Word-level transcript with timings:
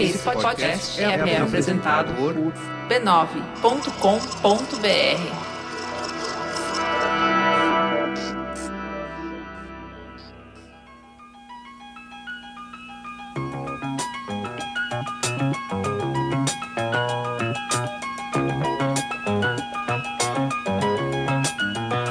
Esse 0.00 0.18
podcast 0.18 1.02
é, 1.02 1.06
é 1.06 1.38
apresentado 1.38 2.14
por 2.14 2.32
b9.com.br. 2.88 5.58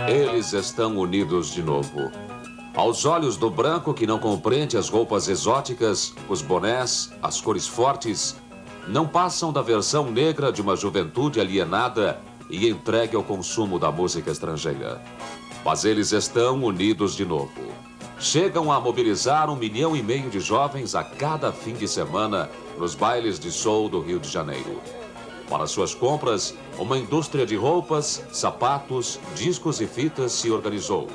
Eles 0.09 0.52
estão 0.52 0.98
unidos 0.98 1.54
de 1.54 1.63
novo. 1.63 2.12
Aos 2.78 3.05
olhos 3.05 3.38
do 3.38 3.50
branco 3.50 3.91
que 3.91 4.05
não 4.05 4.20
compreende 4.20 4.77
as 4.77 4.88
roupas 4.88 5.27
exóticas, 5.27 6.13
os 6.30 6.44
bonés, 6.44 7.12
as 7.23 7.41
cores 7.41 7.67
fortes, 7.67 8.36
não 8.88 9.08
passam 9.08 9.52
da 9.52 9.63
versão 9.63 10.12
negra 10.12 10.52
de 10.52 10.62
uma 10.62 10.76
juventude 10.76 11.40
alienada 11.40 12.20
e 12.52 12.70
entregue 12.70 13.16
ao 13.16 13.23
consumo 13.23 13.80
da 13.80 13.91
música 13.91 14.30
estrangeira. 14.30 15.02
Mas 15.66 15.86
eles 15.86 16.12
estão 16.12 16.63
unidos 16.63 17.16
de 17.16 17.26
novo. 17.26 17.50
Chegam 18.20 18.72
a 18.72 18.80
mobilizar 18.80 19.50
um 19.50 19.55
milhão 19.55 19.95
e 19.95 20.03
meio 20.03 20.30
de 20.30 20.39
jovens 20.39 20.94
a 20.94 21.03
cada 21.03 21.52
fim 21.52 21.73
de 21.73 21.88
semana 21.88 22.48
nos 22.78 22.94
bailes 22.94 23.39
de 23.39 23.52
soul 23.52 23.89
do 23.89 24.02
Rio 24.02 24.20
de 24.20 24.30
Janeiro. 24.30 24.80
Para 25.50 25.66
suas 25.66 25.95
compras, 25.95 26.53
uma 26.78 26.95
indústria 26.95 27.44
de 27.44 27.55
roupas, 27.55 28.23
sapatos, 28.31 29.20
discos 29.34 29.81
e 29.81 29.88
fitas 29.88 30.31
se 30.31 30.52
organizou 30.52 31.08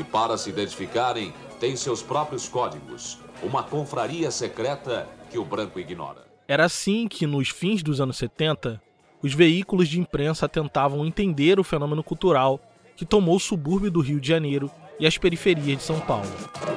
e 0.00 0.04
para 0.04 0.36
se 0.38 0.48
identificarem 0.48 1.32
têm 1.60 1.76
seus 1.76 2.02
próprios 2.02 2.48
códigos, 2.48 3.18
uma 3.42 3.62
confraria 3.62 4.30
secreta 4.30 5.06
que 5.30 5.38
o 5.38 5.44
branco 5.44 5.78
ignora. 5.78 6.24
Era 6.48 6.64
assim 6.64 7.06
que, 7.06 7.26
nos 7.26 7.50
fins 7.50 7.82
dos 7.82 8.00
anos 8.00 8.16
70, 8.16 8.82
os 9.22 9.34
veículos 9.34 9.88
de 9.88 10.00
imprensa 10.00 10.48
tentavam 10.48 11.04
entender 11.04 11.60
o 11.60 11.64
fenômeno 11.64 12.02
cultural 12.02 12.58
que 12.96 13.04
tomou 13.04 13.36
o 13.36 13.40
subúrbio 13.40 13.90
do 13.90 14.00
Rio 14.00 14.18
de 14.18 14.28
Janeiro 14.28 14.70
e 14.98 15.06
as 15.06 15.16
periferias 15.16 15.78
de 15.78 15.82
São 15.82 16.00
Paulo. 16.00 16.28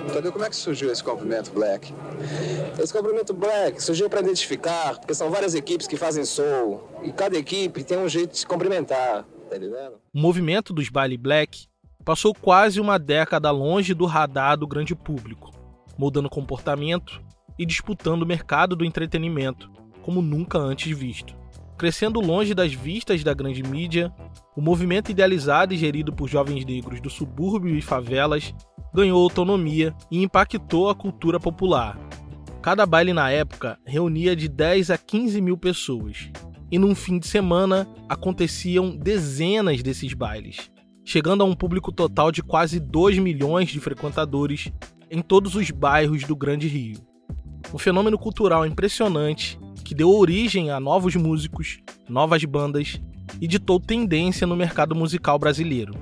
Entendeu 0.10 0.32
como 0.32 0.46
é 0.46 0.50
que 0.50 0.56
surgiu 0.56 0.92
esse 0.92 1.04
comprimento 1.04 1.52
Black? 1.52 1.94
Esse 2.78 2.94
comprimento 2.94 3.34
Black 3.34 3.82
surgiu 3.82 4.10
para 4.10 4.22
identificar, 4.22 4.98
porque 5.00 5.14
são 5.14 5.30
várias 5.30 5.56
equipes 5.56 5.88
que 5.88 5.98
fazem 5.98 6.24
soul, 6.24 6.88
e 7.04 7.12
cada 7.12 7.38
equipe 7.38 7.84
tem 7.84 7.98
um 7.98 8.08
jeito 8.08 8.32
de 8.32 8.40
se 8.40 8.46
cumprimentar, 8.46 9.26
tá 9.50 9.58
entendendo? 9.58 9.96
O 10.14 10.20
movimento 10.20 10.74
dos 10.74 10.90
baile 10.90 11.18
Black 11.18 11.68
passou 12.04 12.34
quase 12.34 12.82
uma 12.82 13.00
década 13.00 13.50
longe 13.52 13.94
do 13.94 14.06
radar 14.06 14.58
do 14.58 14.68
grande 14.68 14.94
público, 14.94 15.52
mudando 15.98 16.30
comportamento 16.30 17.22
e 17.58 17.66
disputando 17.66 18.24
o 18.24 18.26
mercado 18.26 18.76
do 18.76 18.86
entretenimento 18.86 19.72
como 20.02 20.22
nunca 20.22 20.58
antes 20.58 20.96
visto. 20.96 21.34
Crescendo 21.78 22.20
longe 22.20 22.54
das 22.54 22.74
vistas 22.74 23.24
da 23.24 23.34
grande 23.34 23.64
mídia, 23.64 24.14
o 24.56 24.62
movimento 24.62 25.10
idealizado 25.10 25.74
e 25.74 25.78
gerido 25.78 26.14
por 26.14 26.30
jovens 26.30 26.66
negros 26.66 27.02
do 27.02 27.10
subúrbio 27.10 27.76
e 27.76 27.82
favelas 27.82 28.54
ganhou 28.94 29.24
autonomia 29.24 29.96
e 30.12 30.22
impactou 30.22 30.90
a 30.90 30.96
cultura 30.96 31.40
popular. 31.40 31.98
Cada 32.62 32.86
baile 32.86 33.12
na 33.12 33.32
época 33.32 33.80
reunia 33.86 34.36
de 34.36 34.48
10 34.48 34.92
a 34.92 34.98
15 34.98 35.42
mil 35.42 35.58
pessoas, 35.58 36.30
e 36.72 36.78
num 36.78 36.94
fim 36.94 37.18
de 37.18 37.28
semana 37.28 37.88
aconteciam 38.08 38.96
dezenas 38.96 39.82
desses 39.82 40.14
bailes 40.14 40.73
chegando 41.06 41.42
a 41.42 41.46
um 41.46 41.56
público 41.56 41.92
total 41.92 42.32
de 42.32 42.42
quase 42.42 42.80
2 42.80 43.18
milhões 43.20 43.70
de 43.70 43.80
frequentadores 43.80 44.72
em 45.10 45.22
todos 45.22 45.56
os 45.56 45.70
bairros 45.72 46.24
do 46.24 46.36
Grande 46.36 46.68
Rio. 46.68 46.98
Um 47.74 47.78
fenômeno 47.78 48.18
cultural 48.18 48.66
impressionante 48.66 49.60
que 49.84 49.94
deu 49.94 50.10
origem 50.10 50.72
a 50.72 50.80
novos 50.80 51.16
músicos, 51.16 51.80
novas 52.08 52.44
bandas 52.46 53.02
e 53.42 53.48
ditou 53.48 53.80
tendência 53.80 54.48
no 54.48 54.56
mercado 54.56 54.96
musical 54.96 55.38
brasileiro. 55.38 55.94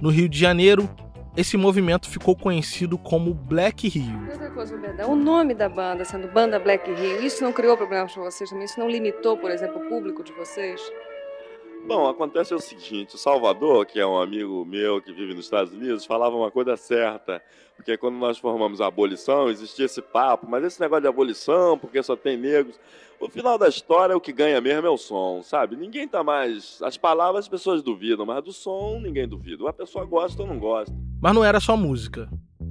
No 0.00 0.08
Rio 0.10 0.28
de 0.28 0.38
Janeiro, 0.38 0.88
esse 1.36 1.56
movimento 1.56 2.08
ficou 2.08 2.34
conhecido 2.34 2.98
como 2.98 3.34
Black 3.34 3.88
Rio. 3.88 4.28
Outra 4.30 4.50
coisa, 4.50 4.76
o 5.06 5.14
nome 5.14 5.54
da 5.54 5.68
banda 5.68 6.04
sendo 6.04 6.28
Banda 6.28 6.58
Black 6.58 6.90
Rio, 6.90 7.22
isso 7.22 7.42
não 7.44 7.52
criou 7.52 7.76
problemas 7.76 8.12
para 8.12 8.24
vocês 8.24 8.50
também? 8.50 8.64
Isso 8.64 8.80
não 8.80 8.88
limitou, 8.88 9.36
por 9.36 9.50
exemplo, 9.50 9.80
o 9.80 9.88
público 9.88 10.24
de 10.24 10.32
vocês? 10.32 10.80
Bom, 11.86 12.08
acontece 12.08 12.54
o 12.54 12.60
seguinte: 12.60 13.14
o 13.14 13.18
Salvador, 13.18 13.86
que 13.86 13.98
é 13.98 14.06
um 14.06 14.20
amigo 14.20 14.64
meu 14.64 15.00
que 15.00 15.12
vive 15.12 15.34
nos 15.34 15.46
Estados 15.46 15.72
Unidos, 15.72 16.04
falava 16.04 16.36
uma 16.36 16.50
coisa 16.50 16.76
certa. 16.76 17.42
Porque 17.76 17.96
quando 17.96 18.16
nós 18.16 18.38
formamos 18.38 18.80
a 18.80 18.86
abolição, 18.86 19.48
existia 19.48 19.86
esse 19.86 20.02
papo, 20.02 20.46
mas 20.48 20.62
esse 20.62 20.78
negócio 20.78 21.00
de 21.02 21.08
abolição, 21.08 21.78
porque 21.78 22.02
só 22.02 22.14
tem 22.14 22.36
negros. 22.36 22.78
O 23.18 23.28
final 23.28 23.56
da 23.58 23.68
história, 23.68 24.16
o 24.16 24.20
que 24.20 24.32
ganha 24.32 24.60
mesmo 24.60 24.86
é 24.86 24.90
o 24.90 24.98
som, 24.98 25.42
sabe? 25.42 25.76
Ninguém 25.76 26.06
tá 26.06 26.22
mais. 26.22 26.80
As 26.82 26.96
palavras 26.96 27.44
as 27.44 27.48
pessoas 27.48 27.82
duvidam, 27.82 28.26
mas 28.26 28.44
do 28.44 28.52
som 28.52 29.00
ninguém 29.00 29.26
duvida. 29.26 29.62
Uma 29.62 29.72
pessoa 29.72 30.04
gosta 30.04 30.42
ou 30.42 30.48
não 30.48 30.58
gosta. 30.58 30.94
Mas 31.22 31.34
não 31.34 31.44
era 31.44 31.58
só 31.58 31.76
música. 31.76 32.28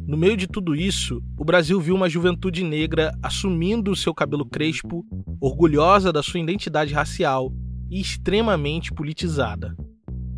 No 0.08 0.18
meio 0.18 0.38
de 0.38 0.47
tudo 0.47 0.76
isso, 0.76 1.22
o 1.38 1.44
Brasil 1.44 1.80
viu 1.80 1.96
uma 1.96 2.09
juventude 2.09 2.64
negra 2.64 3.12
assumindo 3.22 3.91
o 3.91 3.96
seu 3.96 4.14
cabelo 4.14 4.46
crespo, 4.46 5.06
orgulhosa 5.41 6.12
da 6.14 6.24
sua 6.24 6.40
identidade 6.40 6.94
racial 6.94 7.52
e 7.89 8.00
extremamente 8.00 8.94
politizada. 8.94 9.75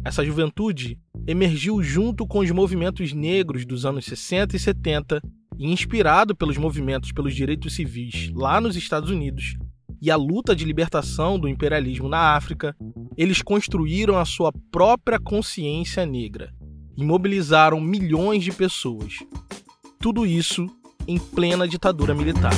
Essa 0.03 0.25
juventude 0.25 0.97
emergiu 1.28 1.81
junto 1.84 2.25
com 2.25 2.39
os 2.39 2.51
movimentos 2.51 3.13
negros 3.13 3.66
dos 3.66 3.85
anos 3.85 4.06
60 4.06 4.56
e 4.56 4.59
70 4.59 5.22
e 5.59 5.72
inspirado 5.72 6.35
pelos 6.35 6.57
movimentos 6.57 7.11
pelos 7.11 7.35
direitos 7.35 7.75
civis 7.75 8.31
lá 8.34 8.59
nos 8.59 8.75
Estados 8.75 9.09
Unidos 9.09 9.56
e 10.01 10.09
a 10.09 10.16
luta 10.16 10.56
de 10.56 10.66
libertação 10.66 11.38
do 11.38 11.47
imperialismo 11.47 12.09
na 12.09 12.35
África, 12.35 12.75
eles 13.16 13.41
construíram 13.44 14.17
a 14.17 14.25
sua 14.25 14.51
própria 14.72 15.19
consciência 15.19 16.06
negra 16.07 16.51
e 16.97 17.03
mobilizaram 17.03 17.79
milhões 17.79 18.44
de 18.44 18.51
pessoas. 18.51 19.19
Tudo 20.00 20.25
isso 20.25 20.66
em 21.07 21.19
plena 21.19 21.67
ditadura 21.67 22.16
militar. 22.16 22.53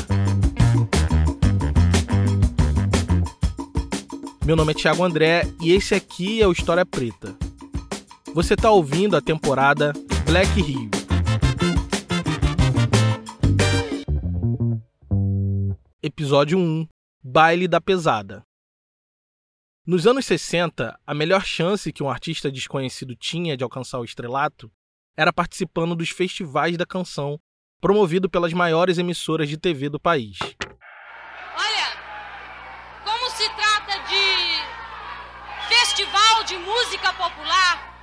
Meu 4.45 4.57
nome 4.57 4.73
é 4.73 4.75
Thiago 4.75 5.01
André 5.01 5.43
e 5.61 5.71
esse 5.71 5.95
aqui 5.95 6.41
é 6.41 6.47
o 6.47 6.51
História 6.51 6.85
Preta. 6.85 7.33
Você 8.33 8.55
está 8.55 8.69
ouvindo 8.69 9.15
a 9.15 9.21
temporada 9.21 9.93
Black 10.25 10.61
Rio. 10.61 10.91
Episódio 16.01 16.59
1 16.59 16.85
Baile 17.23 17.69
da 17.69 17.79
Pesada. 17.79 18.43
Nos 19.87 20.05
anos 20.05 20.25
60, 20.25 20.99
a 21.07 21.13
melhor 21.13 21.45
chance 21.45 21.93
que 21.93 22.03
um 22.03 22.09
artista 22.09 22.51
desconhecido 22.51 23.15
tinha 23.15 23.55
de 23.55 23.63
alcançar 23.63 23.99
o 23.99 24.05
estrelato 24.05 24.69
era 25.15 25.31
participando 25.31 25.95
dos 25.95 26.09
festivais 26.09 26.75
da 26.75 26.85
canção, 26.85 27.39
promovido 27.79 28.29
pelas 28.29 28.51
maiores 28.51 28.97
emissoras 28.97 29.47
de 29.47 29.57
TV 29.57 29.87
do 29.87 30.01
país. 30.01 30.37
De 36.45 36.57
música 36.57 37.13
popular, 37.13 37.93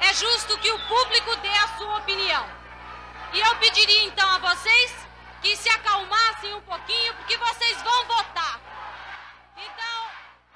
é 0.00 0.14
justo 0.14 0.58
que 0.58 0.70
o 0.70 0.78
público 0.86 1.36
dê 1.42 1.48
a 1.48 1.68
sua 1.76 1.98
opinião. 1.98 2.46
E 3.32 3.40
eu 3.40 3.56
pediria 3.56 4.04
então 4.04 4.28
a 4.28 4.38
vocês 4.38 4.94
que 5.42 5.56
se 5.56 5.68
acalmassem 5.68 6.54
um 6.54 6.60
pouquinho, 6.60 7.14
porque 7.14 7.36
vocês 7.36 7.82
vão 7.82 8.06
votar. 8.06 8.60
Então. 9.56 10.10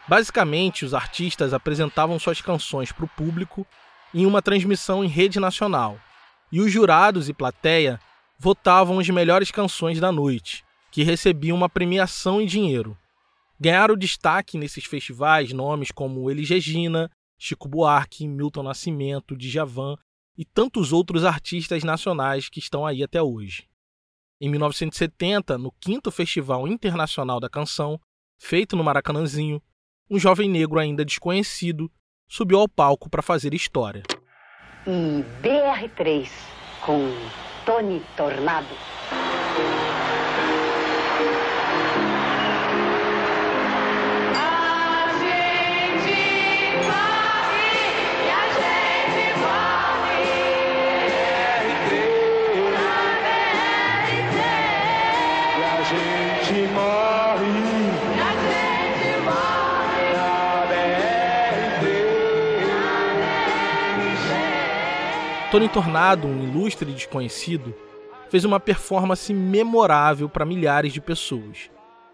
Basicamente, 0.07 0.85
os 0.85 0.95
artistas 0.95 1.53
apresentavam 1.53 2.19
suas 2.19 2.41
canções 2.41 2.93
para 2.93 3.05
o 3.05 3.09
público 3.09 3.67
em 4.15 4.25
uma 4.25 4.41
transmissão 4.41 5.05
em 5.05 5.09
rede 5.09 5.41
nacional. 5.41 5.99
E 6.51 6.61
os 6.61 6.73
jurados 6.73 7.29
e 7.29 7.35
plateia 7.35 8.01
votavam 8.39 8.99
as 8.99 9.09
melhores 9.09 9.51
canções 9.51 9.99
da 10.01 10.13
noite, 10.13 10.65
que 10.91 11.03
recebiam 11.03 11.57
uma 11.57 11.69
premiação 11.69 12.41
em 12.41 12.47
dinheiro. 12.47 12.97
Ganharam 13.61 13.97
destaque 13.97 14.57
nesses 14.57 14.85
festivais 14.85 15.53
nomes 15.53 15.91
como 15.91 16.31
Elis 16.31 16.49
Regina, 16.49 17.11
Chico 17.39 17.69
Buarque, 17.69 18.29
Milton 18.29 18.63
Nascimento, 18.63 19.37
Djavan 19.37 19.97
e 20.37 20.45
tantos 20.45 20.93
outros 20.93 21.25
artistas 21.25 21.83
nacionais 21.83 22.49
que 22.49 22.61
estão 22.61 22.87
aí 22.87 23.03
até 23.03 23.21
hoje. 23.21 23.69
Em 24.41 24.49
1970, 24.49 25.59
no 25.59 25.73
quinto 25.81 26.13
Festival 26.13 26.69
Internacional 26.69 27.41
da 27.41 27.49
Canção, 27.49 28.01
feito 28.39 28.77
no 28.77 28.85
Maracanãzinho, 28.85 29.61
um 30.09 30.19
jovem 30.19 30.49
negro 30.49 30.79
ainda 30.79 31.05
desconhecido 31.05 31.91
subiu 32.29 32.61
ao 32.61 32.69
palco 32.69 33.11
para 33.11 33.23
fazer 33.23 33.53
história. 33.53 34.03
E 34.87 35.25
BR3 35.43 36.29
com 36.81 37.11
Tony 37.67 38.01
Tornado. 38.17 38.69
gente 56.45 56.73
morre. 56.73 57.47
A 58.21 58.33
gente 58.41 58.59
Tony 65.51 65.69
Tornado, 65.69 66.29
um 66.29 66.45
ilustre 66.45 66.93
desconhecido, 66.93 67.75
fez 68.29 68.45
uma 68.45 68.61
performance 68.61 69.33
memorável 69.33 70.29
para 70.29 70.45
milhares 70.45 70.93
de 70.93 71.01
pessoas 71.01 71.71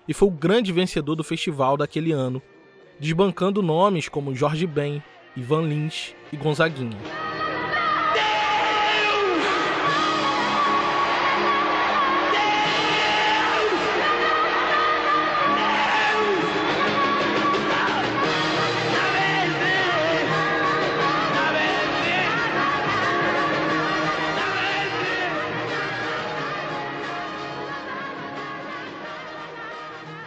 e 0.06 0.14
foi 0.14 0.28
o 0.28 0.30
grande 0.30 0.72
vencedor 0.72 1.16
do 1.16 1.24
festival 1.24 1.76
daquele 1.76 2.12
ano, 2.12 2.40
desbancando 3.00 3.60
nomes 3.60 4.08
como 4.08 4.34
Jorge 4.34 4.66
Ben, 4.66 5.02
Ivan 5.36 5.62
Lins 5.62 6.14
e 6.32 6.36
Gonzaguinha. 6.36 7.33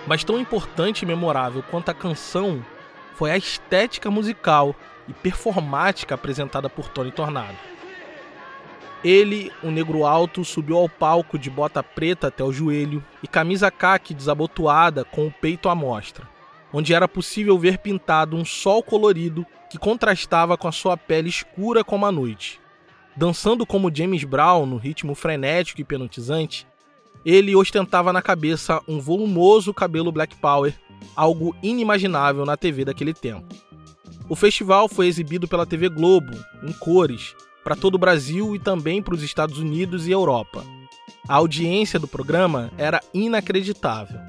Mas 0.08 0.24
tão 0.24 0.40
importante 0.40 1.02
e 1.02 1.06
memorável 1.06 1.62
quanto 1.62 1.90
a 1.90 1.94
canção 1.94 2.66
foi 3.16 3.30
a 3.30 3.38
estética 3.38 4.10
musical 4.10 4.74
e 5.08 5.14
performática 5.14 6.16
apresentada 6.16 6.70
por 6.70 6.88
Tony 6.88 7.12
Tornado. 7.12 7.58
Ele, 9.04 9.52
um 9.64 9.70
negro 9.70 10.06
alto, 10.06 10.44
subiu 10.44 10.78
ao 10.78 10.90
palco 10.90 11.38
de 11.38 11.50
bota 11.50 11.84
preta 11.84 12.28
até 12.28 12.44
o 12.44 12.52
joelho 12.52 13.04
e 13.22 13.28
camisa 13.28 13.70
caque 13.70 14.14
desabotoada 14.14 15.04
com 15.04 15.28
o 15.28 15.32
peito 15.32 15.70
à 15.70 15.76
mostra, 15.76 16.28
onde 16.74 16.94
era 16.94 17.08
possível 17.08 17.58
ver 17.60 17.78
pintado 17.78 18.36
um 18.36 18.46
sol 18.46 18.82
colorido 18.82 19.46
que 19.70 19.78
contrastava 19.78 20.58
com 20.58 20.68
a 20.68 20.72
sua 20.72 20.98
pele 20.98 21.30
escura 21.30 21.84
como 21.84 22.06
a 22.06 22.12
noite. 22.12 22.60
Dançando 23.16 23.66
como 23.66 23.94
James 23.94 24.24
Brown 24.24 24.66
no 24.66 24.78
ritmo 24.78 25.14
frenético 25.14 25.82
e 25.82 25.84
penutizante, 25.84 26.68
ele 27.30 27.54
ostentava 27.58 28.14
na 28.14 28.22
cabeça 28.22 28.82
um 28.88 29.02
volumoso 29.02 29.74
cabelo 29.74 30.14
Black 30.14 30.38
Power, 30.38 30.74
algo 31.14 31.54
inimaginável 31.62 32.46
na 32.46 32.56
TV 32.56 32.86
daquele 32.86 33.14
tempo. 33.14 33.54
O 34.30 34.36
festival 34.36 34.88
foi 34.88 35.08
exibido 35.08 35.46
pela 35.46 35.66
TV 35.66 35.90
Globo, 35.90 36.32
em 36.64 36.72
cores, 36.72 37.36
para 37.66 37.76
todo 37.76 37.96
o 37.96 37.98
Brasil 38.00 38.56
e 38.56 38.60
também 38.60 39.02
para 39.02 39.14
os 39.14 39.22
Estados 39.22 39.58
Unidos 39.60 40.08
e 40.08 40.12
Europa. 40.12 40.64
A 41.28 41.36
audiência 41.36 42.00
do 42.00 42.08
programa 42.08 42.72
era 42.78 43.02
inacreditável. 43.14 44.22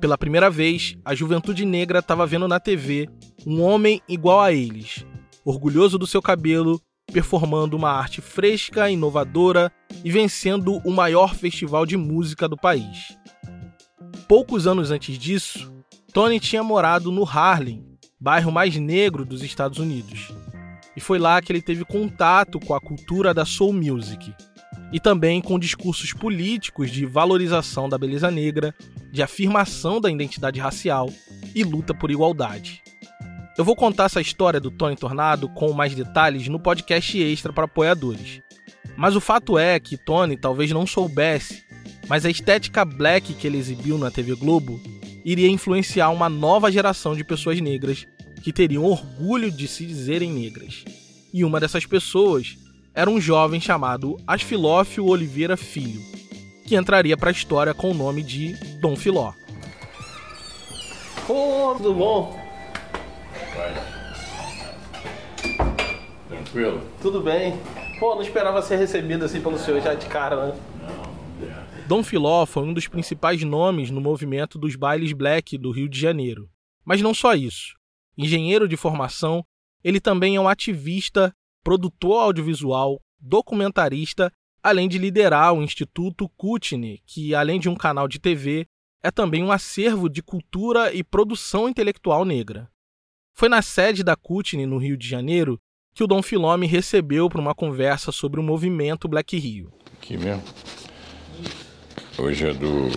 Pela 0.00 0.18
primeira 0.18 0.50
vez, 0.50 0.96
a 1.04 1.14
juventude 1.14 1.64
negra 1.64 2.00
estava 2.00 2.26
vendo 2.26 2.48
na 2.48 2.58
TV 2.58 3.08
um 3.46 3.62
homem 3.62 4.02
igual 4.08 4.40
a 4.40 4.52
eles, 4.52 5.06
orgulhoso 5.44 5.96
do 5.96 6.06
seu 6.06 6.20
cabelo 6.20 6.82
performando 7.10 7.76
uma 7.76 7.90
arte 7.90 8.20
fresca, 8.20 8.90
inovadora 8.90 9.70
e 10.04 10.10
vencendo 10.10 10.80
o 10.84 10.90
maior 10.90 11.34
festival 11.34 11.84
de 11.84 11.96
música 11.96 12.48
do 12.48 12.56
país. 12.56 13.18
Poucos 14.28 14.66
anos 14.66 14.90
antes 14.90 15.18
disso, 15.18 15.72
Tony 16.12 16.40
tinha 16.40 16.62
morado 16.62 17.10
no 17.10 17.24
Harlem, 17.24 17.84
bairro 18.18 18.52
mais 18.52 18.76
negro 18.76 19.24
dos 19.24 19.42
Estados 19.42 19.78
Unidos. 19.78 20.32
E 20.96 21.00
foi 21.00 21.18
lá 21.18 21.40
que 21.40 21.52
ele 21.52 21.62
teve 21.62 21.84
contato 21.84 22.58
com 22.60 22.74
a 22.74 22.80
cultura 22.80 23.32
da 23.32 23.44
soul 23.44 23.72
music 23.72 24.34
e 24.92 24.98
também 24.98 25.40
com 25.40 25.58
discursos 25.58 26.12
políticos 26.12 26.90
de 26.90 27.06
valorização 27.06 27.88
da 27.88 27.96
beleza 27.96 28.30
negra, 28.30 28.74
de 29.12 29.22
afirmação 29.22 30.00
da 30.00 30.10
identidade 30.10 30.58
racial 30.58 31.08
e 31.54 31.62
luta 31.62 31.94
por 31.94 32.10
igualdade. 32.10 32.82
Eu 33.60 33.64
vou 33.64 33.76
contar 33.76 34.04
essa 34.04 34.22
história 34.22 34.58
do 34.58 34.70
Tony 34.70 34.96
Tornado 34.96 35.46
com 35.46 35.70
mais 35.74 35.94
detalhes 35.94 36.48
no 36.48 36.58
podcast 36.58 37.20
extra 37.20 37.52
para 37.52 37.66
apoiadores. 37.66 38.40
Mas 38.96 39.14
o 39.14 39.20
fato 39.20 39.58
é 39.58 39.78
que 39.78 39.98
Tony 39.98 40.34
talvez 40.34 40.70
não 40.70 40.86
soubesse, 40.86 41.62
mas 42.08 42.24
a 42.24 42.30
estética 42.30 42.86
black 42.86 43.34
que 43.34 43.46
ele 43.46 43.58
exibiu 43.58 43.98
na 43.98 44.10
TV 44.10 44.34
Globo 44.34 44.80
iria 45.22 45.46
influenciar 45.46 46.08
uma 46.08 46.26
nova 46.26 46.72
geração 46.72 47.14
de 47.14 47.22
pessoas 47.22 47.60
negras 47.60 48.06
que 48.42 48.50
teriam 48.50 48.82
orgulho 48.82 49.50
de 49.50 49.68
se 49.68 49.84
dizerem 49.84 50.32
negras. 50.32 50.82
E 51.30 51.44
uma 51.44 51.60
dessas 51.60 51.84
pessoas 51.84 52.56
era 52.94 53.10
um 53.10 53.20
jovem 53.20 53.60
chamado 53.60 54.16
Asfilófio 54.26 55.04
Oliveira 55.04 55.58
Filho, 55.58 56.00
que 56.66 56.76
entraria 56.76 57.14
para 57.14 57.28
a 57.28 57.32
história 57.32 57.74
com 57.74 57.90
o 57.90 57.94
nome 57.94 58.22
de 58.22 58.54
Dom 58.80 58.96
Filó. 58.96 59.34
Oh, 61.28 61.74
tudo 61.76 61.92
bom? 61.92 62.39
Tranquilo? 66.28 66.80
Tudo 67.00 67.20
bem. 67.20 67.58
Pô, 67.98 68.14
não 68.14 68.22
esperava 68.22 68.62
ser 68.62 68.76
recebido 68.76 69.24
assim 69.24 69.40
pelo 69.40 69.58
senhor 69.58 69.80
já 69.80 69.94
de 69.94 70.06
cara, 70.06 70.46
né? 70.46 70.60
Dom 71.86 72.02
Filó 72.02 72.46
foi 72.46 72.62
um 72.62 72.72
dos 72.72 72.86
principais 72.86 73.42
nomes 73.42 73.90
no 73.90 74.00
movimento 74.00 74.58
dos 74.58 74.76
bailes 74.76 75.12
black 75.12 75.58
do 75.58 75.70
Rio 75.72 75.88
de 75.88 75.98
Janeiro. 75.98 76.48
Mas 76.84 77.02
não 77.02 77.12
só 77.12 77.34
isso. 77.34 77.74
Engenheiro 78.16 78.68
de 78.68 78.76
formação, 78.76 79.44
ele 79.82 80.00
também 80.00 80.36
é 80.36 80.40
um 80.40 80.48
ativista, 80.48 81.34
produtor 81.64 82.22
audiovisual, 82.22 83.00
documentarista, 83.18 84.32
além 84.62 84.88
de 84.88 84.98
liderar 84.98 85.52
o 85.52 85.62
Instituto 85.62 86.28
Kutne, 86.36 87.02
que, 87.06 87.34
além 87.34 87.58
de 87.58 87.68
um 87.68 87.74
canal 87.74 88.06
de 88.06 88.18
TV, 88.18 88.66
é 89.02 89.10
também 89.10 89.42
um 89.42 89.50
acervo 89.50 90.08
de 90.08 90.22
cultura 90.22 90.94
e 90.94 91.02
produção 91.02 91.68
intelectual 91.68 92.24
negra. 92.24 92.70
Foi 93.40 93.48
na 93.48 93.62
sede 93.62 94.04
da 94.04 94.14
Kutne, 94.14 94.66
no 94.66 94.76
Rio 94.76 94.98
de 94.98 95.08
Janeiro, 95.08 95.58
que 95.94 96.04
o 96.04 96.06
Dom 96.06 96.22
Filó 96.22 96.54
me 96.58 96.66
recebeu 96.66 97.26
para 97.26 97.40
uma 97.40 97.54
conversa 97.54 98.12
sobre 98.12 98.38
o 98.38 98.42
movimento 98.42 99.08
Black 99.08 99.34
Rio. 99.38 99.72
Aqui 99.94 100.18
mesmo. 100.18 100.44
Hoje 102.18 102.46
é 102.46 102.52
do, 102.52 102.90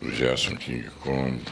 do 0.00 0.12
Gerson 0.12 0.54
King 0.54 0.88
Kong. 1.02 1.42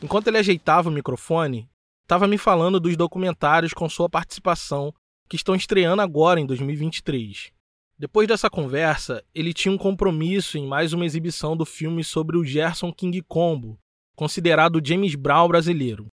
Enquanto 0.00 0.28
ele 0.28 0.38
ajeitava 0.38 0.88
o 0.88 0.92
microfone, 0.92 1.68
estava 2.02 2.28
me 2.28 2.38
falando 2.38 2.78
dos 2.78 2.96
documentários 2.96 3.72
com 3.72 3.88
sua 3.88 4.08
participação 4.08 4.94
que 5.28 5.34
estão 5.34 5.56
estreando 5.56 6.02
agora 6.02 6.38
em 6.38 6.46
2023. 6.46 7.50
Depois 7.98 8.28
dessa 8.28 8.48
conversa, 8.48 9.24
ele 9.34 9.52
tinha 9.52 9.74
um 9.74 9.76
compromisso 9.76 10.56
em 10.56 10.68
mais 10.68 10.92
uma 10.92 11.04
exibição 11.04 11.56
do 11.56 11.66
filme 11.66 12.04
sobre 12.04 12.36
o 12.36 12.44
Gerson 12.44 12.92
King 12.92 13.20
Combo, 13.22 13.76
considerado 14.20 14.82
James 14.84 15.14
Brown 15.14 15.48
brasileiro. 15.48 16.08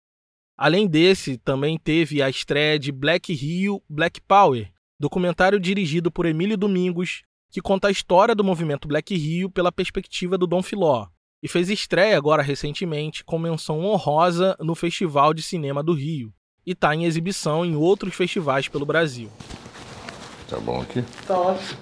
Além 0.58 0.90
desse, 0.90 1.38
também 1.38 1.80
teve 1.80 2.22
a 2.22 2.30
estreia 2.30 2.78
de 2.78 2.92
Black 2.92 3.32
Rio 3.32 3.82
Black 3.88 4.20
Power, 4.20 4.70
documentário 5.00 5.58
dirigido 5.58 6.12
por 6.12 6.26
Emílio 6.26 6.58
Domingos, 6.58 7.22
que 7.50 7.62
conta 7.62 7.88
a 7.88 7.92
história 7.92 8.36
do 8.36 8.44
movimento 8.44 8.90
Black 8.90 9.16
Rio 9.16 9.50
pela 9.50 9.72
perspectiva 9.72 10.38
do 10.38 10.46
Dom 10.46 10.62
Filó, 10.62 11.08
e 11.42 11.48
fez 11.48 11.70
estreia 11.70 12.18
agora 12.18 12.44
recentemente 12.44 13.24
com 13.24 13.40
menção 13.40 13.80
honrosa 13.86 14.58
no 14.60 14.76
Festival 14.76 15.34
de 15.34 15.42
Cinema 15.42 15.82
do 15.82 15.94
Rio, 15.94 16.34
e 16.66 16.74
está 16.74 16.94
em 16.94 17.06
exibição 17.06 17.64
em 17.64 17.74
outros 17.74 18.14
festivais 18.14 18.68
pelo 18.68 18.86
Brasil. 18.86 19.30
Tá 20.50 20.60
bom 20.60 20.82
aqui? 20.82 21.02
Tá 21.26 21.40
ótimo. 21.40 21.80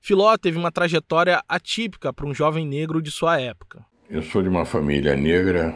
Filó 0.00 0.36
teve 0.36 0.58
uma 0.58 0.72
trajetória 0.72 1.40
atípica 1.48 2.12
para 2.12 2.26
um 2.26 2.34
jovem 2.34 2.66
negro 2.66 3.00
de 3.00 3.12
sua 3.12 3.40
época. 3.40 3.86
Eu 4.12 4.22
sou 4.22 4.42
de 4.42 4.48
uma 4.50 4.66
família 4.66 5.16
negra, 5.16 5.74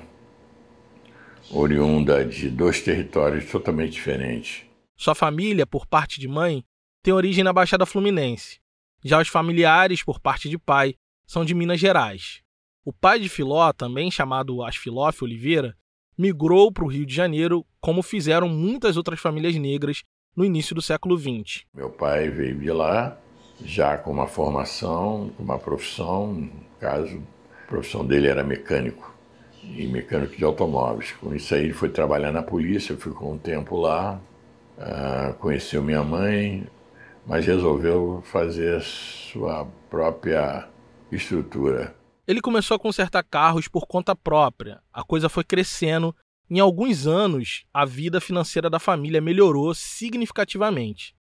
oriunda 1.51 2.23
de 2.23 2.51
dois 2.51 2.83
territórios 2.83 3.51
totalmente 3.51 3.93
diferentes. 3.93 4.67
Sua 4.95 5.15
família, 5.15 5.67
por 5.67 5.87
parte 5.87 6.21
de 6.21 6.29
mãe, 6.29 6.63
tem 7.03 7.15
origem 7.15 7.43
na 7.43 7.51
Baixada 7.51 7.87
Fluminense. 7.87 8.61
Já 9.03 9.23
os 9.23 9.29
familiares, 9.29 10.03
por 10.03 10.21
parte 10.21 10.51
de 10.51 10.59
pai, 10.59 10.97
são 11.27 11.47
de 11.47 11.55
Minas 11.55 11.81
Gerais. 11.81 12.43
O 12.85 12.93
pai 12.93 13.19
de 13.21 13.31
Filó, 13.31 13.73
também 13.73 14.11
chamado 14.11 14.63
Asfilófio 14.63 15.25
Oliveira, 15.25 15.75
migrou 16.19 16.71
para 16.71 16.85
o 16.85 16.89
Rio 16.89 17.07
de 17.07 17.15
Janeiro, 17.15 17.65
como 17.81 18.03
fizeram 18.03 18.51
muitas 18.51 18.99
outras 18.99 19.19
famílias 19.19 19.55
negras 19.57 20.03
no 20.37 20.45
início 20.45 20.75
do 20.75 20.83
século 20.83 21.17
XX. 21.17 21.65
Meu 21.73 21.89
pai 21.89 22.29
veio 22.29 22.61
de 22.61 22.71
lá, 22.71 23.17
já 23.65 23.97
com 23.97 24.11
uma 24.11 24.27
formação, 24.27 25.33
com 25.39 25.43
uma 25.43 25.59
profissão, 25.59 26.35
no 26.35 26.51
caso, 26.79 27.23
a 27.67 27.69
profissão 27.69 28.07
dele 28.07 28.29
era 28.29 28.45
mecânico 28.45 29.13
e 29.61 29.89
mecânico 29.89 30.37
de 30.37 30.45
automóveis. 30.45 31.11
Com 31.21 31.35
isso 31.35 31.53
aí 31.53 31.65
ele 31.65 31.73
foi 31.73 31.89
trabalhar 31.89 32.31
na 32.31 32.43
polícia, 32.43 32.97
ficou 32.97 33.33
um 33.33 33.39
tempo 33.39 33.77
lá, 33.77 34.21
uh, 34.79 35.35
conheceu 35.35 35.83
minha 35.83 36.05
mãe, 36.05 36.65
mas 37.27 37.45
resolveu 37.45 38.23
fazer 38.25 38.81
sua 38.83 39.67
própria 39.91 40.69
estrutura. 41.11 41.93
Ele 42.25 42.41
começou 42.41 42.77
a 42.77 42.79
consertar 42.79 43.25
carros 43.25 43.67
por 43.67 43.85
conta 43.87 44.15
própria. 44.15 44.81
A 44.93 45.03
coisa 45.03 45.29
foi 45.29 45.43
crescendo. 45.43 46.15
Em 46.49 46.61
alguns 46.61 47.09
anos, 47.09 47.65
a 47.75 47.85
vida 47.85 48.21
financeira 48.21 48.71
da 48.71 48.79
família 48.79 49.21
melhorou 49.21 49.75
significativamente. 49.75 51.17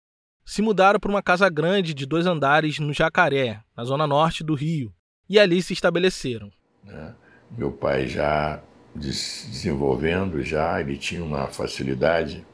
Se 0.46 0.62
mudaram 0.62 0.98
para 0.98 1.10
uma 1.10 1.22
casa 1.22 1.50
grande 1.50 1.92
de 1.92 2.06
dois 2.06 2.24
andares 2.24 2.78
no 2.78 2.94
Jacaré, 2.94 3.60
na 3.76 3.84
zona 3.84 4.06
norte 4.06 4.42
do 4.42 4.54
Rio, 4.54 4.90
e 5.30 5.38
ali 5.38 5.62
se 5.62 5.72
estabeleceram. 5.72 6.50
Né? 6.84 7.14
Meu 7.56 7.70
pai 7.70 8.08
já 8.08 8.60
desenvolvendo, 8.92 10.42
já 10.42 10.80
ele 10.80 10.98
tinha 10.98 11.22
uma 11.22 11.46
facilidade 11.46 12.44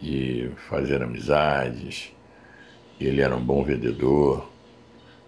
de 0.00 0.50
fazer 0.68 1.00
amizades. 1.00 2.12
Ele 3.00 3.20
era 3.20 3.36
um 3.36 3.44
bom 3.44 3.62
vendedor, 3.62 4.50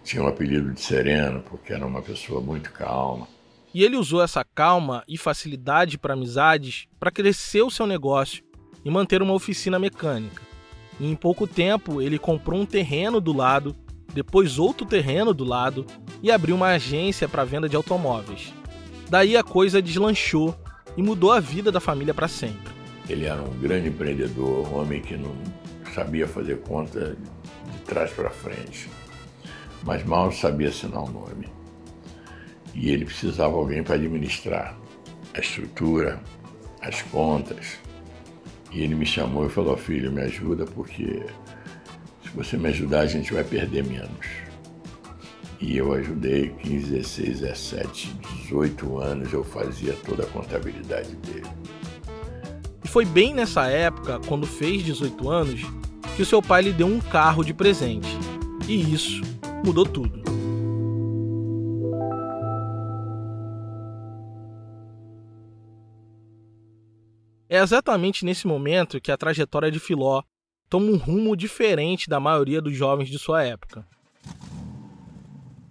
tinha 0.03 0.21
um 0.21 0.27
apelido 0.27 0.73
de 0.73 0.81
sereno 0.81 1.41
porque 1.49 1.71
era 1.71 1.85
uma 1.85 2.01
pessoa 2.01 2.41
muito 2.41 2.69
calma. 2.73 3.25
E 3.73 3.81
ele 3.81 3.95
usou 3.95 4.21
essa 4.21 4.43
calma 4.43 5.03
e 5.07 5.17
facilidade 5.17 5.97
para 5.97 6.13
amizades 6.13 6.87
para 6.99 7.11
crescer 7.11 7.61
o 7.61 7.71
seu 7.71 7.87
negócio 7.87 8.43
e 8.83 8.89
manter 8.89 9.21
uma 9.21 9.33
oficina 9.33 9.79
mecânica. 9.79 10.41
E 10.99 11.09
em 11.09 11.15
pouco 11.15 11.47
tempo 11.47 12.01
ele 12.01 12.19
comprou 12.19 12.59
um 12.59 12.65
terreno 12.65 13.21
do 13.21 13.33
lado, 13.33 13.75
depois 14.15 14.57
outro 14.57 14.85
terreno 14.85 15.33
do 15.33 15.43
lado 15.43 15.85
e 16.23 16.31
abriu 16.31 16.55
uma 16.55 16.69
agência 16.69 17.27
para 17.27 17.43
venda 17.43 17.67
de 17.67 17.75
automóveis. 17.75 18.53
Daí 19.09 19.35
a 19.35 19.43
coisa 19.43 19.81
deslanchou 19.81 20.57
e 20.95 21.03
mudou 21.03 21.33
a 21.33 21.41
vida 21.41 21.69
da 21.69 21.81
família 21.81 22.13
para 22.13 22.29
sempre. 22.29 22.73
Ele 23.09 23.25
era 23.25 23.41
um 23.41 23.59
grande 23.59 23.89
empreendedor, 23.89 24.65
um 24.69 24.79
homem 24.79 25.01
que 25.01 25.17
não 25.17 25.35
sabia 25.93 26.25
fazer 26.25 26.61
conta 26.61 27.17
de 27.73 27.79
trás 27.79 28.09
para 28.11 28.29
frente, 28.29 28.89
mas 29.83 30.01
mal 30.05 30.31
sabia 30.31 30.69
assinar 30.69 31.03
o 31.03 31.09
um 31.09 31.11
nome. 31.11 31.49
E 32.73 32.91
ele 32.91 33.03
precisava 33.03 33.51
de 33.51 33.59
alguém 33.59 33.83
para 33.83 33.95
administrar 33.95 34.77
a 35.33 35.39
estrutura, 35.41 36.21
as 36.81 37.01
contas. 37.01 37.79
E 38.71 38.81
ele 38.81 38.95
me 38.95 39.05
chamou 39.05 39.45
e 39.45 39.49
falou: 39.49 39.75
Filho, 39.75 40.09
me 40.09 40.21
ajuda, 40.21 40.65
porque 40.65 41.25
se 42.35 42.51
você 42.51 42.57
me 42.57 42.67
ajudar, 42.67 42.99
a 43.01 43.07
gente 43.07 43.33
vai 43.33 43.45
perder 43.45 43.85
menos. 43.85 44.27
E 45.61 45.77
eu 45.77 45.93
ajudei 45.93 46.49
15, 46.49 46.91
16, 46.91 47.39
17, 47.39 48.13
18 48.43 48.97
anos, 48.97 49.31
eu 49.31 49.41
fazia 49.41 49.93
toda 50.05 50.23
a 50.23 50.27
contabilidade 50.27 51.15
dele. 51.15 51.47
E 52.83 52.87
foi 52.89 53.05
bem 53.05 53.33
nessa 53.33 53.67
época, 53.67 54.19
quando 54.27 54.45
fez 54.45 54.83
18 54.83 55.29
anos, 55.29 55.61
que 56.17 56.21
o 56.21 56.25
seu 56.25 56.41
pai 56.41 56.63
lhe 56.63 56.73
deu 56.73 56.87
um 56.87 56.99
carro 56.99 57.41
de 57.41 57.53
presente. 57.53 58.09
E 58.67 58.93
isso 58.93 59.21
mudou 59.65 59.85
tudo. 59.85 60.21
É 67.47 67.59
exatamente 67.59 68.25
nesse 68.25 68.45
momento 68.45 68.99
que 68.99 69.11
a 69.11 69.17
trajetória 69.17 69.71
de 69.71 69.79
Filó 69.79 70.21
toma 70.69 70.91
um 70.91 70.97
rumo 70.97 71.35
diferente 71.35 72.09
da 72.09 72.19
maioria 72.19 72.61
dos 72.61 72.75
jovens 72.75 73.09
de 73.09 73.19
sua 73.19 73.43
época. 73.43 73.85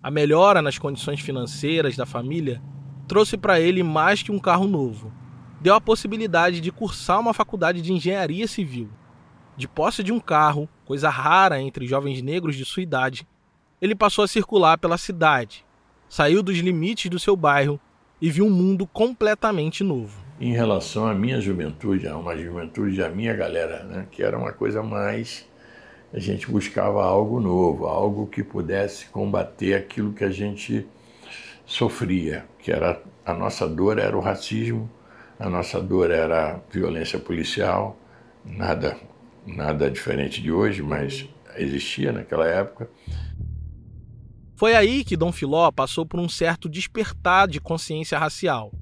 A 0.03 0.11
melhora 0.11 0.61
nas 0.61 0.79
condições 0.79 1.21
financeiras 1.21 1.97
da 1.97 2.07
família 2.07 2.63
trouxe 3.09 3.37
para 3.37 3.61
ele 3.61 3.83
mais 3.83 4.23
que 4.23 4.33
um 4.33 4.39
carro 4.39 4.67
novo. 4.67 5.13
Deu 5.61 5.75
a 5.75 5.81
possibilidade 5.81 6.61
de 6.61 6.71
cursar 6.71 7.21
uma 7.21 7.33
faculdade 7.33 7.81
de 7.81 7.93
engenharia 7.93 8.47
civil. 8.47 8.91
De 9.57 9.67
posse 9.67 10.03
de 10.03 10.13
um 10.13 10.21
carro, 10.21 10.69
coisa 10.85 11.09
rara 11.09 11.61
entre 11.61 11.87
jovens 11.87 12.21
negros 12.21 12.57
de 12.57 12.65
sua 12.65 12.83
idade, 12.83 13.27
ele 13.81 13.95
passou 13.95 14.25
a 14.25 14.29
circular 14.29 14.79
pela 14.79 14.99
cidade, 14.99 15.65
saiu 16.09 16.43
dos 16.43 16.59
limites 16.59 17.11
do 17.11 17.19
seu 17.19 17.37
bairro 17.37 17.79
e 18.21 18.31
viu 18.31 18.47
um 18.47 18.51
mundo 18.51 18.87
completamente 18.87 19.85
novo. 19.85 20.24
Em 20.41 20.53
relação 20.53 21.07
à 21.07 21.14
minha 21.14 21.41
juventude, 21.41 22.09
a 22.09 22.17
uma 22.17 22.37
juventude 22.37 22.97
da 22.97 23.09
minha 23.09 23.35
galera, 23.35 23.85
né, 23.85 24.07
que 24.11 24.23
era 24.23 24.37
uma 24.37 24.53
coisa 24.53 24.83
mais 24.83 25.47
a 26.12 26.19
gente 26.19 26.49
buscava 26.49 27.05
algo 27.05 27.41
novo, 27.41 27.87
algo 27.87 28.26
que 28.26 28.43
pudesse 28.43 29.07
combater 29.07 29.75
aquilo 29.75 30.12
que 30.12 30.23
a 30.23 30.31
gente 30.31 30.87
sofria, 31.67 32.45
que 32.59 32.71
era 32.71 33.03
a 33.26 33.35
nossa 33.35 33.67
dor 33.67 33.99
era 33.99 34.17
o 34.17 34.21
racismo, 34.21 34.88
a 35.38 35.49
nossa 35.49 35.81
dor 35.81 36.12
era 36.12 36.53
a 36.53 36.61
violência 36.71 37.19
policial, 37.19 37.97
nada 38.45 38.97
nada 39.47 39.91
diferente 39.91 40.41
de 40.41 40.50
hoje, 40.50 40.83
mas 40.83 41.29
existia 41.57 42.12
naquela 42.12 42.47
época. 42.47 42.88
Foi 44.57 44.75
aí 44.75 45.05
que 45.05 45.17
Dom 45.17 45.33
Filó 45.33 45.71
passou 45.71 46.07
por 46.07 46.19
um 46.21 46.29
certo 46.29 46.69
despertar 46.69 47.49
de 47.49 47.61
consciência 47.61 48.19
racial 48.19 48.73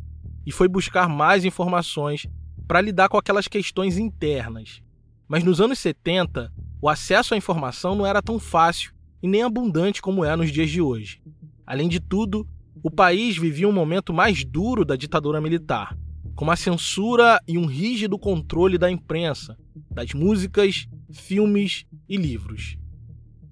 e 0.47 0.53
foi 0.53 0.69
buscar 0.69 1.09
mais 1.09 1.45
informações 1.45 2.27
para 2.67 2.81
lidar 2.81 3.09
com 3.09 3.17
aquelas 3.17 3.49
questões 3.49 3.99
internas. 3.99 4.83
Mas 5.29 5.45
nos 5.45 5.61
anos 5.61 5.79
70, 5.79 6.53
o 6.81 6.89
acesso 6.89 7.35
à 7.35 7.37
informação 7.37 7.95
não 7.95 8.07
era 8.07 8.23
tão 8.23 8.39
fácil 8.39 8.93
e 9.23 9.29
nem 9.29 9.43
abundante 9.43 10.03
como 10.03 10.25
é 10.25 10.35
nos 10.35 10.51
dias 10.51 10.71
de 10.71 10.81
hoje. 10.81 11.23
Além 11.67 11.89
de 11.89 12.01
tudo, 12.01 12.47
o 12.83 12.91
país 12.91 13.37
vivia 13.37 13.69
um 13.69 13.73
momento 13.73 14.13
mais 14.13 14.45
duro 14.45 14.85
da 14.85 14.97
ditadura 14.97 15.41
militar, 15.41 15.97
com 16.35 16.45
uma 16.45 16.57
censura 16.57 17.41
e 17.47 17.57
um 17.57 17.67
rígido 17.67 18.19
controle 18.19 18.77
da 18.77 18.91
imprensa, 18.91 19.57
das 19.91 20.13
músicas, 20.13 20.89
filmes 21.13 21.85
e 22.09 22.17
livros. 22.17 22.77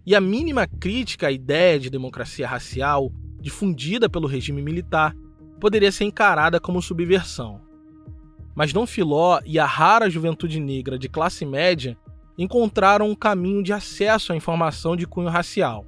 E 0.04 0.14
a 0.14 0.20
mínima 0.20 0.66
crítica 0.66 1.28
à 1.28 1.32
ideia 1.32 1.78
de 1.78 1.88
democracia 1.88 2.48
racial, 2.48 3.12
difundida 3.40 4.08
pelo 4.08 4.26
regime 4.26 4.60
militar, 4.60 5.14
poderia 5.60 5.92
ser 5.92 6.04
encarada 6.04 6.58
como 6.58 6.82
subversão. 6.82 7.60
Mas 8.54 8.72
Dom 8.72 8.86
Filó 8.86 9.40
e 9.44 9.58
a 9.58 9.66
rara 9.66 10.10
juventude 10.10 10.58
negra 10.58 10.98
de 10.98 11.08
classe 11.08 11.44
média 11.44 11.96
encontraram 12.36 13.08
um 13.08 13.14
caminho 13.14 13.62
de 13.62 13.72
acesso 13.72 14.32
à 14.32 14.36
informação 14.36 14.96
de 14.96 15.06
cunho 15.06 15.28
racial. 15.28 15.86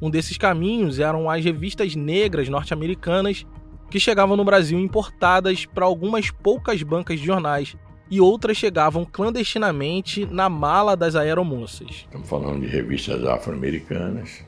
Um 0.00 0.08
desses 0.08 0.38
caminhos 0.38 0.98
eram 0.98 1.28
as 1.28 1.44
revistas 1.44 1.94
negras 1.94 2.48
norte-americanas 2.48 3.44
que 3.90 4.00
chegavam 4.00 4.36
no 4.36 4.44
Brasil 4.44 4.78
importadas 4.78 5.66
para 5.66 5.84
algumas 5.84 6.30
poucas 6.30 6.82
bancas 6.82 7.18
de 7.18 7.26
jornais 7.26 7.76
e 8.10 8.20
outras 8.20 8.56
chegavam 8.56 9.04
clandestinamente 9.04 10.26
na 10.26 10.48
mala 10.48 10.96
das 10.96 11.14
aeromoças. 11.14 11.88
Estamos 11.90 12.28
falando 12.28 12.60
de 12.60 12.66
revistas 12.66 13.24
afro-americanas, 13.24 14.44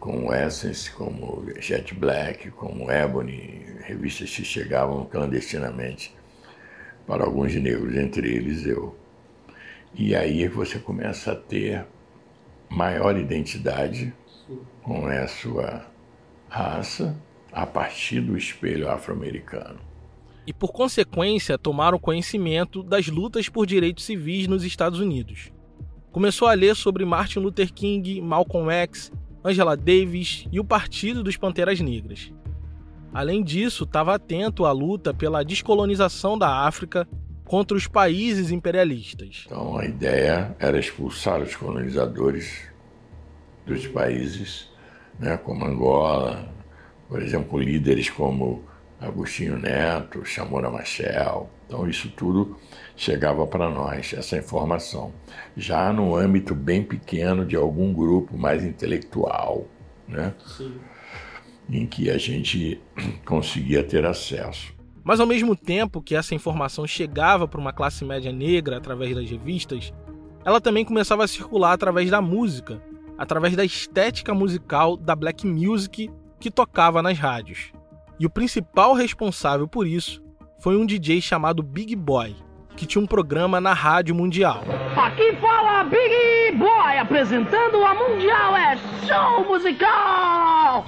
como 0.00 0.32
Essence, 0.32 0.90
como 0.90 1.44
Jet 1.60 1.94
Black, 1.94 2.50
como 2.52 2.90
Ebony, 2.90 3.66
revistas 3.82 4.34
que 4.34 4.42
chegavam 4.42 5.04
clandestinamente 5.04 6.14
para 7.06 7.24
alguns 7.24 7.54
negros, 7.54 7.94
entre 7.94 8.34
eles 8.34 8.66
eu. 8.66 8.96
E 9.94 10.14
aí 10.14 10.48
você 10.48 10.78
começa 10.78 11.32
a 11.32 11.36
ter 11.36 11.86
maior 12.70 13.16
identidade 13.16 14.12
com 14.82 15.06
a 15.06 15.28
sua 15.28 15.86
raça 16.48 17.16
a 17.52 17.66
partir 17.66 18.20
do 18.20 18.36
espelho 18.36 18.88
afro-americano. 18.88 19.78
E 20.46 20.52
por 20.52 20.72
consequência, 20.72 21.58
tomaram 21.58 21.98
conhecimento 21.98 22.82
das 22.82 23.08
lutas 23.08 23.48
por 23.48 23.66
direitos 23.66 24.04
civis 24.04 24.46
nos 24.46 24.64
Estados 24.64 24.98
Unidos. 24.98 25.52
Começou 26.10 26.48
a 26.48 26.54
ler 26.54 26.74
sobre 26.74 27.04
Martin 27.04 27.40
Luther 27.40 27.72
King, 27.72 28.20
Malcolm 28.20 28.70
X, 28.70 29.12
Angela 29.44 29.76
Davis 29.76 30.46
e 30.52 30.60
o 30.60 30.64
Partido 30.64 31.22
dos 31.22 31.36
Panteras 31.36 31.80
Negras. 31.80 32.32
Além 33.12 33.42
disso, 33.42 33.84
estava 33.84 34.14
atento 34.14 34.64
à 34.64 34.72
luta 34.72 35.12
pela 35.12 35.44
descolonização 35.44 36.38
da 36.38 36.66
África 36.66 37.08
contra 37.44 37.76
os 37.76 37.88
países 37.88 38.52
imperialistas. 38.52 39.44
Então 39.46 39.76
a 39.76 39.84
ideia 39.84 40.54
era 40.58 40.78
expulsar 40.78 41.42
os 41.42 41.56
colonizadores 41.56 42.68
dos 43.66 43.86
países, 43.88 44.68
né, 45.18 45.36
como 45.36 45.64
Angola, 45.64 46.48
por 47.08 47.20
exemplo, 47.20 47.58
líderes 47.58 48.08
como 48.08 48.64
Agostinho 49.00 49.58
Neto, 49.58 50.24
Chamora 50.24 50.70
Machel. 50.70 51.50
Então 51.66 51.88
isso 51.88 52.08
tudo 52.10 52.56
chegava 53.00 53.46
para 53.46 53.70
nós, 53.70 54.12
essa 54.12 54.36
informação, 54.36 55.10
já 55.56 55.90
no 55.90 56.14
âmbito 56.14 56.54
bem 56.54 56.82
pequeno 56.82 57.46
de 57.46 57.56
algum 57.56 57.94
grupo 57.94 58.36
mais 58.36 58.62
intelectual, 58.62 59.66
né? 60.06 60.34
Sim. 60.46 60.74
em 61.70 61.86
que 61.86 62.10
a 62.10 62.18
gente 62.18 62.78
conseguia 63.24 63.82
ter 63.82 64.04
acesso. 64.04 64.74
Mas 65.02 65.18
ao 65.18 65.26
mesmo 65.26 65.56
tempo 65.56 66.02
que 66.02 66.14
essa 66.14 66.34
informação 66.34 66.86
chegava 66.86 67.48
para 67.48 67.58
uma 67.58 67.72
classe 67.72 68.04
média 68.04 68.30
negra 68.30 68.76
através 68.76 69.14
das 69.14 69.30
revistas, 69.30 69.94
ela 70.44 70.60
também 70.60 70.84
começava 70.84 71.24
a 71.24 71.28
circular 71.28 71.72
através 71.72 72.10
da 72.10 72.20
música, 72.20 72.82
através 73.16 73.56
da 73.56 73.64
estética 73.64 74.34
musical 74.34 74.94
da 74.94 75.16
black 75.16 75.46
music 75.46 76.10
que 76.38 76.50
tocava 76.50 77.00
nas 77.00 77.18
rádios. 77.18 77.72
E 78.18 78.26
o 78.26 78.30
principal 78.30 78.92
responsável 78.92 79.66
por 79.66 79.86
isso 79.86 80.22
foi 80.58 80.76
um 80.76 80.84
DJ 80.84 81.22
chamado 81.22 81.62
Big 81.62 81.96
Boy, 81.96 82.36
que 82.80 82.86
tinha 82.86 83.02
um 83.02 83.06
programa 83.06 83.60
na 83.60 83.74
Rádio 83.74 84.14
Mundial. 84.14 84.62
Aqui 84.96 85.36
fala 85.36 85.84
Big 85.84 86.56
Boy, 86.56 86.96
apresentando 86.98 87.84
a 87.84 87.92
Mundial 87.92 88.56
é 88.56 88.74
Show 89.06 89.46
Musical! 89.46 90.86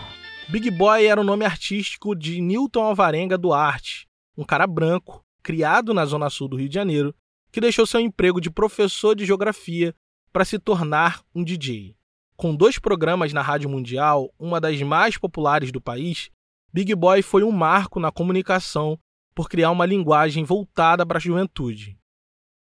Big 0.49 0.70
Boy 0.70 1.04
era 1.04 1.20
o 1.20 1.25
nome 1.25 1.44
artístico 1.44 2.14
de 2.14 2.40
Newton 2.40 2.82
Alvarenga 2.82 3.37
Duarte, 3.37 4.08
um 4.34 4.42
cara 4.42 4.66
branco, 4.66 5.22
criado 5.42 5.92
na 5.92 6.06
zona 6.06 6.30
sul 6.30 6.49
do 6.49 6.56
Rio 6.56 6.66
de 6.70 6.75
Janeiro, 6.75 7.14
que 7.52 7.61
deixou 7.61 7.84
seu 7.84 8.00
emprego 8.00 8.40
de 8.40 8.50
professor 8.50 9.14
de 9.14 9.26
geografia 9.26 9.94
para 10.32 10.46
se 10.46 10.58
tornar 10.58 11.20
um 11.34 11.44
DJ. 11.44 11.94
Com 12.38 12.56
dois 12.56 12.78
programas 12.78 13.34
na 13.34 13.42
Rádio 13.42 13.68
Mundial, 13.68 14.32
uma 14.38 14.58
das 14.58 14.80
mais 14.80 15.18
populares 15.18 15.70
do 15.70 15.78
país, 15.78 16.30
Big 16.72 16.94
Boy 16.94 17.20
foi 17.20 17.44
um 17.44 17.52
marco 17.52 18.00
na 18.00 18.11
comunicação 18.11 18.99
por 19.34 19.48
criar 19.48 19.70
uma 19.70 19.86
linguagem 19.86 20.44
voltada 20.44 21.04
para 21.06 21.18
a 21.18 21.20
juventude. 21.20 21.98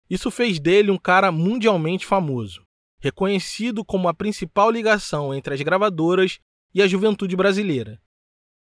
Isso 0.08 0.30
fez 0.30 0.58
dele 0.58 0.90
um 0.90 0.98
cara 0.98 1.30
mundialmente 1.30 2.04
famoso, 2.04 2.66
reconhecido 3.00 3.84
como 3.84 4.08
a 4.08 4.14
principal 4.14 4.70
ligação 4.70 5.34
entre 5.34 5.54
as 5.54 5.60
gravadoras 5.62 6.38
e 6.74 6.82
a 6.82 6.86
juventude 6.86 7.36
brasileira. 7.36 8.00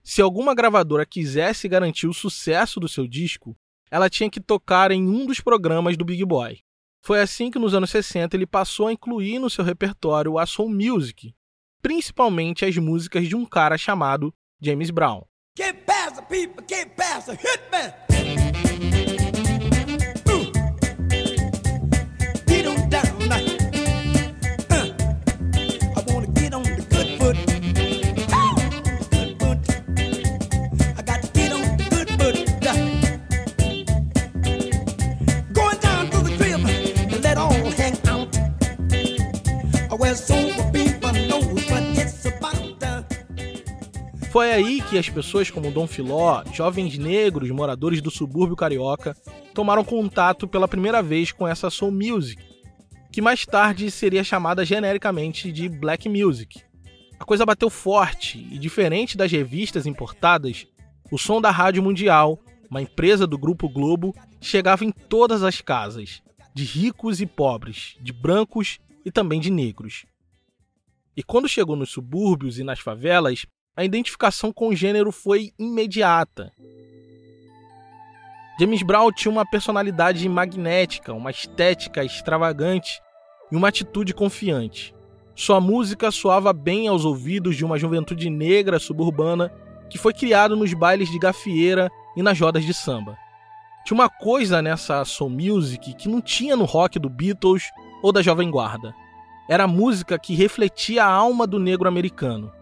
Se 0.03 0.21
alguma 0.21 0.55
gravadora 0.55 1.05
quisesse 1.05 1.67
garantir 1.67 2.07
o 2.07 2.13
sucesso 2.13 2.79
do 2.79 2.87
seu 2.87 3.07
disco, 3.07 3.57
ela 3.91 4.09
tinha 4.09 4.29
que 4.29 4.39
tocar 4.39 4.91
em 4.91 5.07
um 5.07 5.25
dos 5.25 5.39
programas 5.39 5.97
do 5.97 6.05
Big 6.05 6.23
Boy. 6.23 6.59
Foi 7.01 7.21
assim 7.21 7.49
que 7.49 7.59
nos 7.59 7.73
anos 7.73 7.89
60 7.89 8.35
ele 8.35 8.45
passou 8.45 8.87
a 8.87 8.93
incluir 8.93 9.39
no 9.39 9.49
seu 9.49 9.63
repertório 9.63 10.37
a 10.37 10.45
soul 10.45 10.69
music, 10.69 11.33
principalmente 11.81 12.65
as 12.65 12.75
músicas 12.77 13.27
de 13.27 13.35
um 13.35 13.45
cara 13.45 13.77
chamado 13.77 14.33
James 14.61 14.89
Brown. 14.89 15.23
pastor, 16.17 16.25
people 16.29 16.63
can't 16.63 16.95
pass 16.95 17.27
hit 17.27 17.38
hitman. 17.71 18.87
Foi 44.38 44.53
aí 44.53 44.84
que 44.84 45.00
as 45.00 45.10
pessoas 45.10 45.50
como 45.50 45.72
Dom 45.72 45.88
Filó, 45.88 46.44
jovens 46.53 46.96
negros 46.96 47.50
moradores 47.50 48.03
do 48.03 48.12
subúrbio 48.12 48.56
carioca, 48.56 49.17
tomaram 49.51 49.84
contato 49.84 50.48
pela 50.48 50.67
primeira 50.67 51.01
vez 51.01 51.32
com 51.32 51.48
essa 51.48 51.72
soul 51.72 51.91
music, 51.91 52.39
que 53.12 53.20
mais 53.20 53.48
tarde 53.48 53.89
seria 53.89 54.24
chamada 54.24 54.63
genericamente 54.63 55.51
de 55.51 55.67
black 55.67 56.08
music. 56.08 56.62
A 57.20 57.25
coisa 57.25 57.48
bateu 57.48 57.67
forte 57.67 58.38
e, 58.51 58.60
diferente 58.60 59.17
das 59.17 59.32
revistas 59.32 59.88
importadas, 59.88 60.67
o 61.12 61.17
som 61.17 61.41
da 61.41 61.50
Rádio 61.50 61.82
Mundial, 61.82 62.39
uma 62.70 62.84
empresa 62.84 63.25
do 63.25 63.39
Grupo 63.39 63.67
Globo, 63.67 64.13
chegava 64.39 64.86
em 64.86 64.91
todas 64.91 65.41
as 65.41 65.62
casas, 65.62 66.22
de 66.53 66.63
ricos 66.63 67.20
e 67.22 67.25
pobres, 67.25 67.96
de 68.00 68.13
brancos 68.13 68.77
e 69.03 69.10
também 69.10 69.39
de 69.39 69.50
negros. 69.50 70.06
E 71.15 71.24
quando 71.24 71.50
chegou 71.50 71.75
nos 71.75 71.89
subúrbios 71.89 72.60
e 72.60 72.63
nas 72.63 72.79
favelas, 72.79 73.48
a 73.77 73.86
identificação 73.86 74.51
com 74.51 74.69
o 74.69 74.75
gênero 74.75 75.12
foi 75.12 75.51
imediata. 75.60 76.51
James 78.60 78.81
Brown 78.81 79.12
tinha 79.12 79.31
uma 79.31 79.46
personalidade 79.46 80.27
magnética, 80.27 81.13
uma 81.13 81.29
estética 81.29 82.03
extravagante 82.03 83.00
e 83.51 83.55
uma 83.55 83.67
atitude 83.67 84.15
confiante. 84.15 84.96
Sua 85.36 85.62
música 85.62 86.10
soava 86.10 86.51
bem 86.51 86.88
aos 86.88 87.05
ouvidos 87.05 87.55
de 87.55 87.63
uma 87.63 87.77
juventude 87.77 88.31
negra 88.31 88.79
suburbana 88.79 89.53
que 89.91 90.00
foi 90.00 90.12
criado 90.12 90.55
nos 90.55 90.74
bailes 90.74 91.12
de 91.12 91.19
gafieira 91.19 91.88
e 92.15 92.24
nas 92.24 92.39
rodas 92.39 92.65
de 92.65 92.74
samba. 92.74 93.15
Tinha 93.86 93.93
uma 93.93 94.10
coisa 94.10 94.60
nessa 94.60 95.05
soul 95.05 95.29
music 95.29 95.93
que 95.93 96.10
não 96.10 96.19
tinha 96.19 96.55
no 96.55 96.65
rock 96.65 96.98
do 96.98 97.10
Beatles 97.10 97.65
ou 98.01 98.12
da 98.12 98.24
Jovem 98.24 98.50
Guarda. 98.50 98.96
Era 99.48 99.67
música 99.67 100.17
que 100.17 100.34
refletia 100.34 101.05
a 101.05 101.12
alma 101.12 101.46
do 101.46 101.60
negro 101.60 101.88
americano 101.88 102.56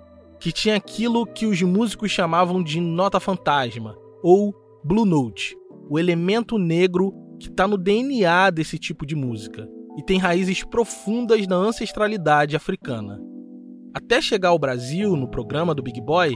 que 0.45 0.51
tinha 0.51 0.75
aquilo 0.75 1.25
que 1.25 1.47
os 1.47 1.59
músicos 1.63 2.11
chamavam 2.11 2.61
de 2.61 2.79
nota 2.79 3.19
fantasma 3.19 3.97
ou 4.21 4.53
blue 4.83 5.03
note, 5.03 5.57
o 5.89 5.97
elemento 5.97 6.59
negro 6.59 7.11
que 7.39 7.47
está 7.47 7.67
no 7.67 7.79
DNA 7.79 8.51
desse 8.51 8.77
tipo 8.77 9.07
de 9.07 9.15
música 9.15 9.67
e 9.97 10.03
tem 10.03 10.19
raízes 10.19 10.63
profundas 10.63 11.47
na 11.47 11.55
ancestralidade 11.55 12.55
africana. 12.55 13.19
Até 13.91 14.21
chegar 14.21 14.49
ao 14.49 14.59
Brasil 14.59 15.15
no 15.15 15.27
programa 15.27 15.73
do 15.73 15.81
Big 15.81 15.99
Boy, 15.99 16.35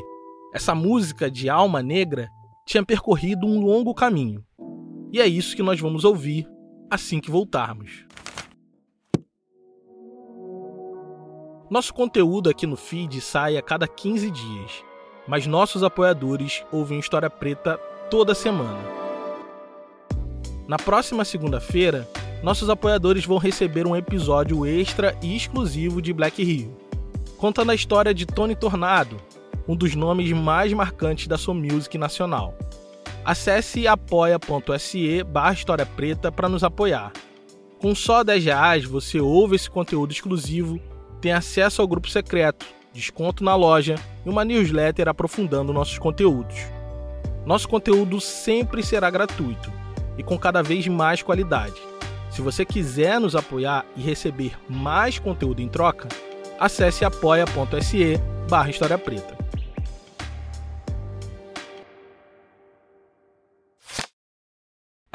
essa 0.56 0.74
música 0.74 1.30
de 1.30 1.48
alma 1.48 1.84
negra 1.84 2.28
tinha 2.66 2.84
percorrido 2.84 3.46
um 3.46 3.60
longo 3.64 3.94
caminho. 3.94 4.44
E 5.14 5.22
é 5.22 5.28
isso 5.28 5.56
que 5.56 5.62
nós 5.62 5.80
vamos 5.80 6.04
ouvir 6.04 6.48
assim 6.90 7.20
que 7.20 7.30
voltarmos. 7.30 8.08
Nosso 11.70 11.94
conteúdo 11.94 12.50
aqui 12.50 12.66
no 12.66 12.76
feed 12.76 13.22
sai 13.22 13.56
a 13.56 13.62
cada 13.62 13.88
15 13.88 14.32
dias, 14.32 14.84
mas 15.28 15.46
nossos 15.46 15.84
apoiadores 15.84 16.64
ouvem 16.72 16.98
História 16.98 17.30
Preta 17.30 17.78
toda 18.10 18.34
semana. 18.34 18.80
Na 20.68 20.78
próxima 20.78 21.24
segunda-feira, 21.24 22.10
nossos 22.42 22.72
apoiadores 22.72 23.24
vão 23.24 23.38
receber 23.38 23.86
um 23.86 23.96
episódio 23.96 24.66
extra 24.66 25.16
e 25.22 25.38
exclusivo 25.38 26.02
de 26.02 26.12
Black 26.12 26.44
Rio, 26.44 26.76
contando 27.38 27.70
a 27.70 27.76
história 27.76 28.16
de 28.16 28.26
Tony 28.26 28.56
Tornado, 28.56 29.18
um 29.68 29.76
dos 29.76 29.94
nomes 29.94 30.32
mais 30.32 30.74
marcantes 30.74 31.28
da 31.28 31.38
sua 31.38 31.54
music 31.54 32.00
nacional. 32.00 32.58
Acesse 33.24 33.88
apoia.se 33.88 35.24
barra 35.24 35.54
História 35.54 35.86
Preta 35.86 36.32
para 36.32 36.50
nos 36.50 36.64
apoiar. 36.64 37.14
Com 37.78 37.94
só 37.94 38.24
10 38.24 38.44
reais 38.44 38.86
você 38.86 39.20
ouve 39.20 39.56
esse 39.56 39.70
conteúdo 39.70 40.12
exclusivo 40.12 40.80
tem 41.22 41.32
acesso 41.32 41.82
ao 41.82 41.88
grupo 41.88 42.10
secreto, 42.10 42.66
desconto 42.94 43.44
na 43.44 43.56
loja 43.56 43.96
e 44.26 44.30
uma 44.30 44.46
newsletter 44.46 45.08
aprofundando 45.08 45.74
nossos 45.74 45.98
conteúdos. 45.98 46.56
Nosso 47.46 47.68
conteúdo 47.68 48.20
sempre 48.20 48.84
será 48.84 49.10
gratuito 49.10 49.72
e 50.18 50.24
com 50.24 50.38
cada 50.38 50.62
vez 50.62 50.88
mais 50.88 51.22
qualidade. 51.22 51.82
Se 52.30 52.42
você 52.42 52.64
quiser 52.64 53.20
nos 53.20 53.36
apoiar 53.36 53.86
e 53.96 54.02
receber 54.02 54.54
mais 54.70 55.18
conteúdo 55.18 55.62
em 55.62 55.68
troca, 55.68 56.08
acesse 56.60 57.04
apoia.se 57.04 58.20
barra 58.50 58.70
História 58.70 58.98
Preta. 58.98 59.39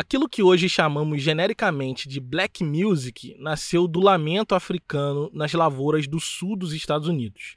Aquilo 0.04 0.28
que 0.28 0.42
hoje 0.42 0.68
chamamos 0.68 1.22
genericamente 1.22 2.06
de 2.06 2.20
black 2.20 2.62
music 2.62 3.34
nasceu 3.38 3.88
do 3.88 4.00
lamento 4.00 4.54
africano 4.54 5.30
nas 5.32 5.54
lavouras 5.54 6.06
do 6.06 6.20
sul 6.20 6.58
dos 6.58 6.74
Estados 6.74 7.08
Unidos. 7.08 7.56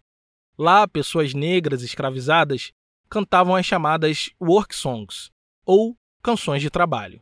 Lá, 0.58 0.88
pessoas 0.88 1.34
negras 1.34 1.84
escravizadas 1.84 2.72
cantavam 3.10 3.54
as 3.54 3.66
chamadas 3.66 4.30
work 4.42 4.74
songs, 4.74 5.30
ou 5.66 5.98
canções 6.24 6.62
de 6.62 6.70
trabalho. 6.70 7.22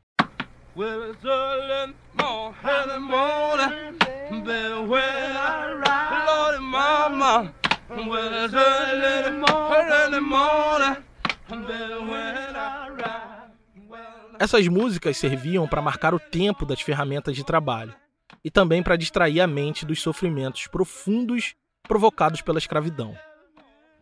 Essas 14.37 14.67
músicas 14.67 15.15
serviam 15.15 15.67
para 15.67 15.81
marcar 15.81 16.13
o 16.13 16.19
tempo 16.19 16.65
das 16.65 16.81
ferramentas 16.81 17.35
de 17.35 17.43
trabalho 17.43 17.95
e 18.43 18.51
também 18.51 18.83
para 18.83 18.97
distrair 18.97 19.39
a 19.39 19.47
mente 19.47 19.85
dos 19.85 20.01
sofrimentos 20.01 20.67
profundos 20.67 21.55
provocados 21.83 22.41
pela 22.41 22.59
escravidão. 22.59 23.15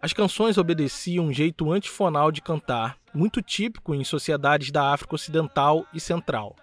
As 0.02 0.12
canções 0.12 0.58
obedeciam 0.58 1.26
um 1.26 1.34
jeito 1.34 1.72
antifonal 1.72 2.32
de 2.32 2.42
cantar, 2.42 2.98
muito 3.14 3.42
típico 3.42 3.94
em 3.94 4.04
sociedades 4.04 4.72
da 4.72 4.92
África 4.92 5.16
Ocidental 5.16 5.86
e 5.94 6.00
Central, 6.00 6.56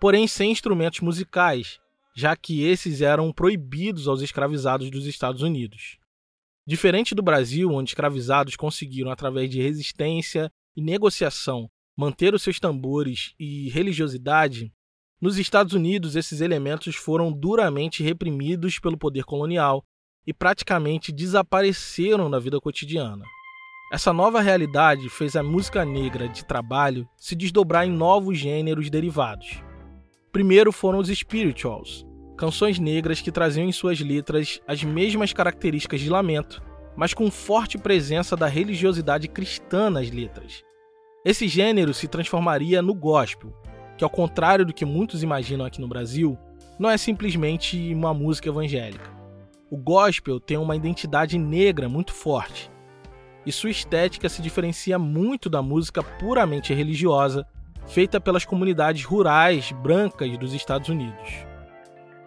porém 0.00 0.26
sem 0.26 0.50
instrumentos 0.50 1.00
musicais, 1.00 1.78
já 2.14 2.34
que 2.34 2.64
esses 2.64 3.00
eram 3.00 3.32
proibidos 3.32 4.08
aos 4.08 4.22
escravizados 4.22 4.90
dos 4.90 5.06
Estados 5.06 5.40
Unidos. 5.40 5.98
Diferente 6.66 7.14
do 7.14 7.22
Brasil, 7.22 7.70
onde 7.70 7.90
escravizados 7.90 8.56
conseguiram, 8.56 9.10
através 9.10 9.48
de 9.48 9.62
resistência 9.62 10.50
e 10.76 10.82
negociação, 10.82 11.70
manter 11.96 12.34
os 12.34 12.42
seus 12.42 12.58
tambores 12.58 13.34
e 13.38 13.68
religiosidade, 13.70 14.72
nos 15.20 15.38
Estados 15.38 15.72
Unidos 15.72 16.16
esses 16.16 16.40
elementos 16.40 16.96
foram 16.96 17.32
duramente 17.32 18.02
reprimidos 18.02 18.78
pelo 18.78 18.98
poder 18.98 19.24
colonial 19.24 19.84
e 20.26 20.32
praticamente 20.32 21.12
desapareceram 21.12 22.30
da 22.30 22.38
vida 22.38 22.60
cotidiana. 22.60 23.24
Essa 23.92 24.12
nova 24.12 24.40
realidade 24.40 25.08
fez 25.08 25.36
a 25.36 25.42
música 25.42 25.84
negra 25.84 26.28
de 26.28 26.44
trabalho 26.44 27.08
se 27.16 27.36
desdobrar 27.36 27.86
em 27.86 27.92
novos 27.92 28.38
gêneros 28.38 28.90
derivados. 28.90 29.62
Primeiro 30.32 30.72
foram 30.72 30.98
os 30.98 31.08
spirituals, 31.08 32.04
canções 32.36 32.78
negras 32.78 33.20
que 33.20 33.30
traziam 33.30 33.68
em 33.68 33.72
suas 33.72 34.00
letras 34.00 34.60
as 34.66 34.82
mesmas 34.82 35.32
características 35.32 36.00
de 36.00 36.10
lamento, 36.10 36.60
mas 36.96 37.14
com 37.14 37.30
forte 37.30 37.78
presença 37.78 38.36
da 38.36 38.46
religiosidade 38.46 39.28
cristã 39.28 39.88
nas 39.90 40.10
letras, 40.10 40.64
esse 41.24 41.48
gênero 41.48 41.94
se 41.94 42.06
transformaria 42.06 42.82
no 42.82 42.92
gospel, 42.92 43.50
que 43.96 44.04
ao 44.04 44.10
contrário 44.10 44.66
do 44.66 44.74
que 44.74 44.84
muitos 44.84 45.22
imaginam 45.22 45.64
aqui 45.64 45.80
no 45.80 45.88
Brasil, 45.88 46.36
não 46.78 46.90
é 46.90 46.98
simplesmente 46.98 47.94
uma 47.94 48.12
música 48.12 48.48
evangélica. 48.48 49.10
O 49.70 49.76
gospel 49.76 50.38
tem 50.38 50.58
uma 50.58 50.76
identidade 50.76 51.38
negra 51.38 51.88
muito 51.88 52.12
forte, 52.12 52.70
e 53.46 53.52
sua 53.52 53.70
estética 53.70 54.28
se 54.28 54.42
diferencia 54.42 54.98
muito 54.98 55.48
da 55.48 55.62
música 55.62 56.02
puramente 56.02 56.74
religiosa, 56.74 57.46
feita 57.86 58.20
pelas 58.20 58.44
comunidades 58.44 59.04
rurais 59.04 59.72
brancas 59.72 60.36
dos 60.36 60.52
Estados 60.52 60.88
Unidos. 60.88 61.46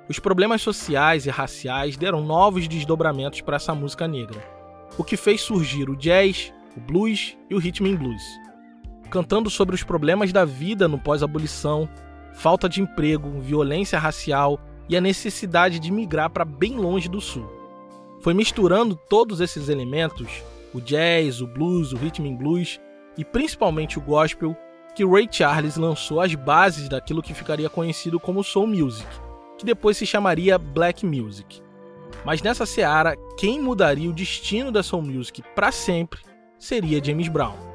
Os 0.09 0.19
problemas 0.19 0.61
sociais 0.61 1.25
e 1.25 1.29
raciais 1.29 1.97
deram 1.97 2.23
novos 2.23 2.67
desdobramentos 2.67 3.41
para 3.41 3.57
essa 3.57 3.75
música 3.75 4.07
negra, 4.07 4.41
o 4.97 5.03
que 5.03 5.17
fez 5.17 5.41
surgir 5.41 5.89
o 5.89 5.95
jazz, 5.95 6.51
o 6.75 6.79
blues 6.79 7.37
e 7.49 7.55
o 7.55 7.59
rhythm 7.59 7.87
and 7.87 7.95
blues, 7.95 8.23
cantando 9.07 9.49
sobre 9.49 9.73
os 9.73 9.83
problemas 9.83 10.31
da 10.31 10.45
vida 10.45 10.87
no 10.87 10.99
pós-abolição, 10.99 11.89
falta 12.33 12.69
de 12.69 12.81
emprego, 12.81 13.41
violência 13.41 13.97
racial 13.97 14.59
e 14.87 14.95
a 14.95 15.01
necessidade 15.01 15.79
de 15.79 15.91
migrar 15.91 16.29
para 16.29 16.45
bem 16.45 16.77
longe 16.77 17.09
do 17.09 17.19
sul. 17.19 17.49
Foi 18.21 18.33
misturando 18.33 18.95
todos 19.09 19.41
esses 19.41 19.69
elementos, 19.69 20.43
o 20.73 20.81
jazz, 20.81 21.41
o 21.41 21.47
blues, 21.47 21.93
o 21.93 21.97
rhythm 21.97 22.27
and 22.27 22.35
blues 22.35 22.79
e 23.17 23.25
principalmente 23.25 23.97
o 23.97 24.01
gospel, 24.01 24.55
que 24.95 25.05
Ray 25.05 25.27
Charles 25.29 25.77
lançou 25.77 26.19
as 26.21 26.33
bases 26.33 26.89
daquilo 26.89 27.21
que 27.21 27.33
ficaria 27.33 27.69
conhecido 27.69 28.19
como 28.19 28.43
soul 28.43 28.67
music, 28.67 29.07
que 29.57 29.65
depois 29.65 29.97
se 29.97 30.05
chamaria 30.05 30.57
black 30.57 31.05
music. 31.05 31.61
Mas 32.25 32.41
nessa 32.41 32.65
seara, 32.65 33.15
quem 33.37 33.61
mudaria 33.61 34.09
o 34.09 34.13
destino 34.13 34.71
da 34.71 34.81
soul 34.81 35.03
music 35.03 35.43
para 35.55 35.71
sempre 35.71 36.19
seria 36.57 37.03
James 37.03 37.27
Brown. 37.27 37.66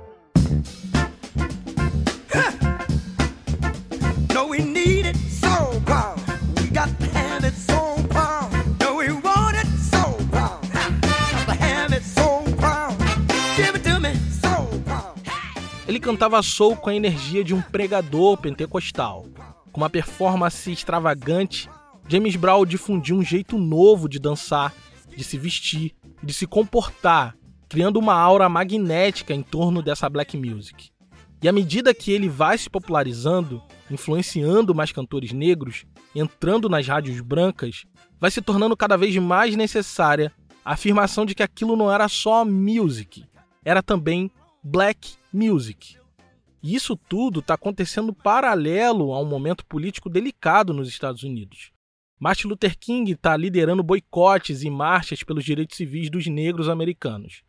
Cantava 16.02 16.42
soul 16.42 16.76
com 16.76 16.90
a 16.90 16.94
energia 16.94 17.44
de 17.44 17.54
um 17.54 17.62
pregador 17.62 18.36
pentecostal. 18.36 19.24
Com 19.70 19.80
uma 19.80 19.88
performance 19.88 20.70
extravagante, 20.70 21.70
James 22.08 22.34
Brown 22.34 22.66
difundiu 22.66 23.16
um 23.16 23.22
jeito 23.22 23.56
novo 23.56 24.08
de 24.08 24.18
dançar, 24.18 24.74
de 25.16 25.22
se 25.22 25.38
vestir 25.38 25.94
e 26.20 26.26
de 26.26 26.34
se 26.34 26.44
comportar, 26.44 27.36
criando 27.68 28.00
uma 28.00 28.14
aura 28.14 28.48
magnética 28.48 29.32
em 29.32 29.42
torno 29.42 29.80
dessa 29.80 30.10
black 30.10 30.36
music. 30.36 30.90
E 31.40 31.48
à 31.48 31.52
medida 31.52 31.94
que 31.94 32.10
ele 32.10 32.28
vai 32.28 32.58
se 32.58 32.68
popularizando, 32.68 33.62
influenciando 33.88 34.74
mais 34.74 34.90
cantores 34.90 35.32
negros, 35.32 35.84
entrando 36.16 36.68
nas 36.68 36.86
rádios 36.86 37.20
brancas, 37.20 37.84
vai 38.20 38.30
se 38.30 38.42
tornando 38.42 38.76
cada 38.76 38.96
vez 38.96 39.16
mais 39.18 39.54
necessária 39.54 40.32
a 40.64 40.72
afirmação 40.72 41.24
de 41.24 41.34
que 41.34 41.44
aquilo 41.44 41.76
não 41.76 41.92
era 41.92 42.08
só 42.08 42.44
music, 42.44 43.24
era 43.64 43.82
também 43.82 44.30
black 44.64 45.21
music. 45.32 45.96
E 46.62 46.74
isso 46.74 46.96
tudo 46.96 47.40
está 47.40 47.54
acontecendo 47.54 48.12
paralelo 48.12 49.12
a 49.12 49.20
um 49.20 49.24
momento 49.24 49.66
político 49.66 50.08
delicado 50.08 50.72
nos 50.72 50.88
Estados 50.88 51.22
Unidos. 51.22 51.72
Martin 52.20 52.46
Luther 52.46 52.78
King 52.78 53.10
está 53.10 53.36
liderando 53.36 53.82
boicotes 53.82 54.62
e 54.62 54.70
marchas 54.70 55.24
pelos 55.24 55.44
direitos 55.44 55.76
civis 55.76 56.08
dos 56.08 56.26
negros 56.28 56.68
americanos. 56.68 57.42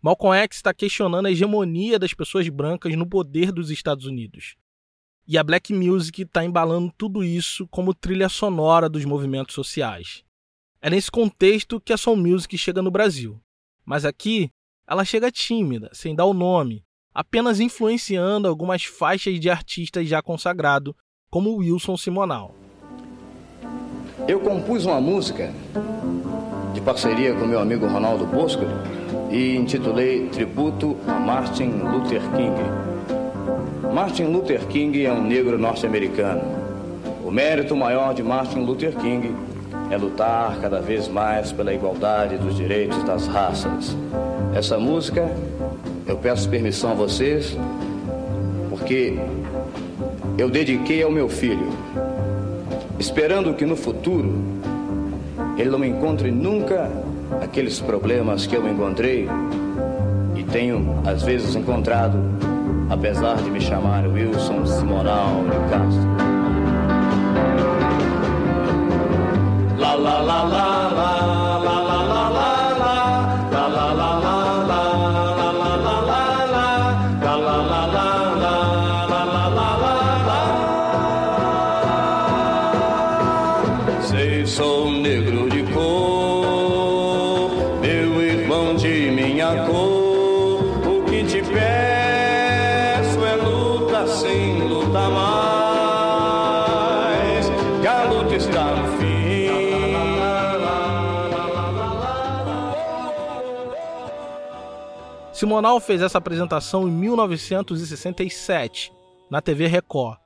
Malcolm 0.00 0.34
X 0.44 0.58
está 0.58 0.72
questionando 0.72 1.26
a 1.26 1.30
hegemonia 1.30 1.98
das 1.98 2.14
pessoas 2.14 2.48
brancas 2.48 2.94
no 2.94 3.06
poder 3.06 3.52
dos 3.52 3.70
Estados 3.70 4.06
Unidos. 4.06 4.56
E 5.26 5.36
a 5.36 5.42
black 5.44 5.72
music 5.72 6.22
está 6.22 6.44
embalando 6.44 6.92
tudo 6.96 7.24
isso 7.24 7.66
como 7.68 7.94
trilha 7.94 8.28
sonora 8.28 8.88
dos 8.88 9.04
movimentos 9.04 9.54
sociais. 9.54 10.22
É 10.80 10.90
nesse 10.90 11.10
contexto 11.10 11.80
que 11.80 11.92
a 11.92 11.96
soul 11.96 12.16
music 12.16 12.56
chega 12.56 12.82
no 12.82 12.90
Brasil. 12.90 13.40
Mas 13.84 14.04
aqui, 14.04 14.50
ela 14.86 15.04
chega 15.04 15.30
tímida, 15.30 15.90
sem 15.92 16.14
dar 16.14 16.26
o 16.26 16.34
nome, 16.34 16.84
apenas 17.14 17.60
influenciando 17.60 18.48
algumas 18.48 18.84
faixas 18.84 19.38
de 19.38 19.48
artistas 19.48 20.08
já 20.08 20.20
consagrados, 20.20 20.94
como 21.30 21.56
Wilson 21.56 21.96
Simonal. 21.96 22.54
Eu 24.26 24.40
compus 24.40 24.84
uma 24.84 25.00
música 25.00 25.52
de 26.72 26.80
parceria 26.80 27.34
com 27.34 27.46
meu 27.46 27.60
amigo 27.60 27.86
Ronaldo 27.86 28.26
Bosco 28.26 28.64
e 29.30 29.54
intitulei 29.54 30.28
Tributo 30.28 30.96
a 31.06 31.18
Martin 31.18 31.68
Luther 31.68 32.22
King. 32.32 33.94
Martin 33.94 34.24
Luther 34.24 34.66
King 34.66 35.04
é 35.04 35.12
um 35.12 35.22
negro 35.22 35.58
norte-americano. 35.58 36.42
O 37.24 37.30
mérito 37.30 37.76
maior 37.76 38.14
de 38.14 38.22
Martin 38.22 38.60
Luther 38.60 38.94
King 38.96 39.34
é 39.90 39.96
lutar 39.96 40.58
cada 40.60 40.80
vez 40.80 41.06
mais 41.08 41.52
pela 41.52 41.72
igualdade 41.72 42.36
dos 42.38 42.56
direitos 42.56 43.02
das 43.04 43.26
raças. 43.26 43.96
Essa 44.54 44.78
música 44.78 45.28
eu 46.06 46.16
peço 46.16 46.48
permissão 46.48 46.90
a 46.90 46.94
vocês 46.94 47.56
porque 48.70 49.18
eu 50.36 50.50
dediquei 50.50 51.02
ao 51.02 51.10
meu 51.10 51.28
filho, 51.28 51.68
esperando 52.98 53.54
que 53.54 53.64
no 53.64 53.76
futuro 53.76 54.34
ele 55.56 55.70
não 55.70 55.84
encontre 55.84 56.30
nunca 56.30 56.90
aqueles 57.40 57.80
problemas 57.80 58.46
que 58.46 58.56
eu 58.56 58.68
encontrei 58.68 59.28
e 60.36 60.42
tenho 60.42 61.00
às 61.06 61.22
vezes 61.22 61.54
encontrado, 61.54 62.18
apesar 62.90 63.36
de 63.36 63.50
me 63.50 63.60
chamar 63.60 64.06
Wilson 64.06 64.66
Simonal 64.66 65.44
de 65.44 65.70
Castro. 65.70 66.33
Sem 94.06 94.68
luta 94.68 95.10
mais, 95.10 95.46
que 97.80 97.86
a 97.86 98.04
luta 98.04 98.34
está 98.34 98.76
no 98.76 98.98
fim. 98.98 99.14
Simonal 105.32 105.80
fez 105.80 106.00
essa 106.00 106.18
apresentação 106.18 106.88
em 106.88 106.92
1967, 106.92 108.92
na 109.28 109.42
TV 109.42 109.66
Record. 109.66 110.18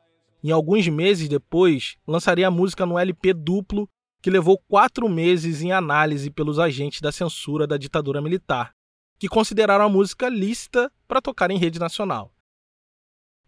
Em 0.44 0.50
alguns 0.50 0.86
meses 0.86 1.28
depois, 1.28 1.96
lançaria 2.06 2.46
a 2.46 2.50
música 2.50 2.84
no 2.84 2.98
LP 2.98 3.32
duplo, 3.32 3.88
que 4.20 4.30
levou 4.30 4.62
quatro 4.68 5.08
meses 5.08 5.62
em 5.62 5.72
análise 5.72 6.30
pelos 6.30 6.58
agentes 6.58 7.00
da 7.00 7.10
censura 7.10 7.66
da 7.66 7.76
ditadura 7.76 8.20
militar, 8.20 8.72
que 9.18 9.28
consideraram 9.28 9.86
a 9.86 9.88
música 9.88 10.28
lícita 10.28 10.92
para 11.08 11.22
tocar 11.22 11.50
em 11.50 11.58
rede 11.58 11.80
nacional. 11.80 12.30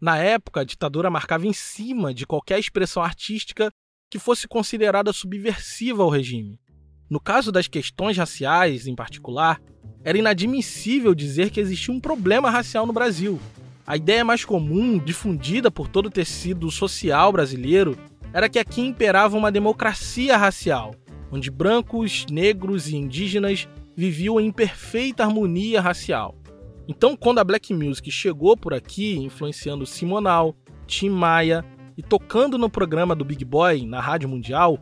Na 0.01 0.17
época, 0.17 0.63
a 0.63 0.65
ditadura 0.65 1.11
marcava 1.11 1.47
em 1.47 1.53
cima 1.53 2.15
de 2.15 2.27
qualquer 2.27 2.59
expressão 2.59 3.03
artística 3.03 3.71
que 4.11 4.19
fosse 4.19 4.49
considerada 4.49 5.13
subversiva 5.13 6.03
ao 6.03 6.09
regime. 6.09 6.59
No 7.09 7.21
caso 7.21 7.53
das 7.53 7.69
questões 7.69 8.17
raciais, 8.17 8.87
em 8.87 8.95
particular, 8.95 9.61
era 10.03 10.17
inadmissível 10.17 11.15
dizer 11.15 11.51
que 11.51 11.61
existia 11.61 11.93
um 11.93 12.01
problema 12.01 12.49
racial 12.49 12.87
no 12.87 12.93
Brasil. 12.93 13.39
A 13.87 13.97
ideia 13.97 14.25
mais 14.25 14.45
comum, 14.45 14.99
difundida 14.99 15.71
por 15.71 15.87
todo 15.87 16.07
o 16.07 16.11
tecido 16.11 16.71
social 16.71 17.31
brasileiro, 17.31 17.99
era 18.33 18.49
que 18.49 18.59
aqui 18.59 18.81
imperava 18.81 19.37
uma 19.37 19.53
democracia 19.53 20.37
racial, 20.37 20.95
onde 21.31 21.51
brancos, 21.51 22.25
negros 22.31 22.89
e 22.89 22.97
indígenas 22.97 23.69
viviam 23.95 24.41
em 24.41 24.51
perfeita 24.51 25.25
harmonia 25.25 25.81
racial. 25.81 26.40
Então, 26.91 27.15
quando 27.15 27.39
a 27.39 27.45
black 27.45 27.73
music 27.73 28.11
chegou 28.11 28.57
por 28.57 28.75
aqui, 28.75 29.17
influenciando 29.17 29.87
Simonal, 29.87 30.57
Tim 30.89 31.09
Maia 31.09 31.65
e 31.97 32.03
tocando 32.03 32.59
no 32.59 32.69
programa 32.69 33.15
do 33.15 33.25
Big 33.25 33.45
Boy 33.45 33.87
na 33.87 34.01
Rádio 34.01 34.29
Mundial, 34.29 34.77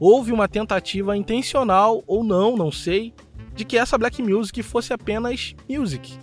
houve 0.00 0.32
uma 0.32 0.48
tentativa 0.48 1.16
intencional 1.16 2.02
ou 2.04 2.24
não, 2.24 2.56
não 2.56 2.72
sei, 2.72 3.14
de 3.54 3.64
que 3.64 3.78
essa 3.78 3.96
black 3.96 4.20
music 4.20 4.60
fosse 4.60 4.92
apenas 4.92 5.54
music. 5.70 6.18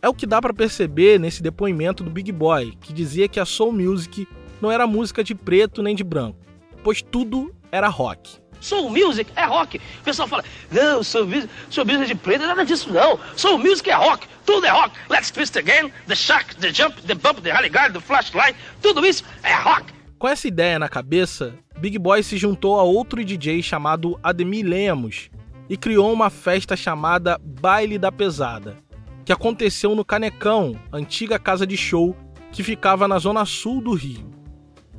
É 0.00 0.08
o 0.08 0.14
que 0.14 0.24
dá 0.24 0.40
para 0.40 0.54
perceber 0.54 1.20
nesse 1.20 1.42
depoimento 1.42 2.02
do 2.02 2.10
Big 2.10 2.32
Boy, 2.32 2.72
que 2.80 2.94
dizia 2.94 3.28
que 3.28 3.38
a 3.38 3.44
soul 3.44 3.72
music 3.72 4.26
não 4.62 4.72
era 4.72 4.86
música 4.86 5.22
de 5.22 5.34
preto 5.34 5.82
nem 5.82 5.94
de 5.94 6.02
branco, 6.02 6.38
pois 6.82 7.02
tudo 7.02 7.54
era 7.70 7.88
rock. 7.88 8.39
Soul 8.60 8.90
music 8.90 9.30
é 9.36 9.44
rock. 9.44 9.78
O 9.78 10.04
pessoal 10.04 10.28
fala, 10.28 10.44
não, 10.70 11.02
soul 11.02 11.26
music, 11.26 11.48
soul 11.70 11.86
music 11.86 12.04
é 12.04 12.06
de 12.08 12.14
preto, 12.14 12.46
nada 12.46 12.64
disso 12.64 12.92
não. 12.92 13.18
Soul 13.36 13.58
music 13.58 13.90
é 13.90 13.94
rock, 13.94 14.26
tudo 14.44 14.66
é 14.66 14.70
rock. 14.70 14.94
Let's 15.08 15.30
twist 15.30 15.58
again, 15.58 15.90
the 16.06 16.14
shock, 16.14 16.54
the 16.56 16.72
jump, 16.72 17.00
the 17.02 17.14
bump, 17.14 17.40
the 17.40 17.68
guard, 17.68 17.94
the 17.94 18.00
flashlight, 18.00 18.56
tudo 18.82 19.04
isso 19.04 19.24
é 19.42 19.54
rock. 19.54 19.92
Com 20.18 20.28
essa 20.28 20.46
ideia 20.46 20.78
na 20.78 20.88
cabeça, 20.88 21.54
Big 21.78 21.98
Boy 21.98 22.22
se 22.22 22.36
juntou 22.36 22.78
a 22.78 22.82
outro 22.82 23.24
DJ 23.24 23.62
chamado 23.62 24.20
Ademir 24.22 24.66
Lemos 24.66 25.30
e 25.66 25.78
criou 25.78 26.12
uma 26.12 26.28
festa 26.28 26.76
chamada 26.76 27.40
Baile 27.42 27.96
da 27.96 28.12
Pesada, 28.12 28.76
que 29.24 29.32
aconteceu 29.32 29.94
no 29.94 30.04
Canecão, 30.04 30.78
antiga 30.92 31.38
casa 31.38 31.66
de 31.66 31.76
show 31.76 32.14
que 32.52 32.62
ficava 32.62 33.08
na 33.08 33.18
zona 33.18 33.46
sul 33.46 33.80
do 33.80 33.94
Rio. 33.94 34.30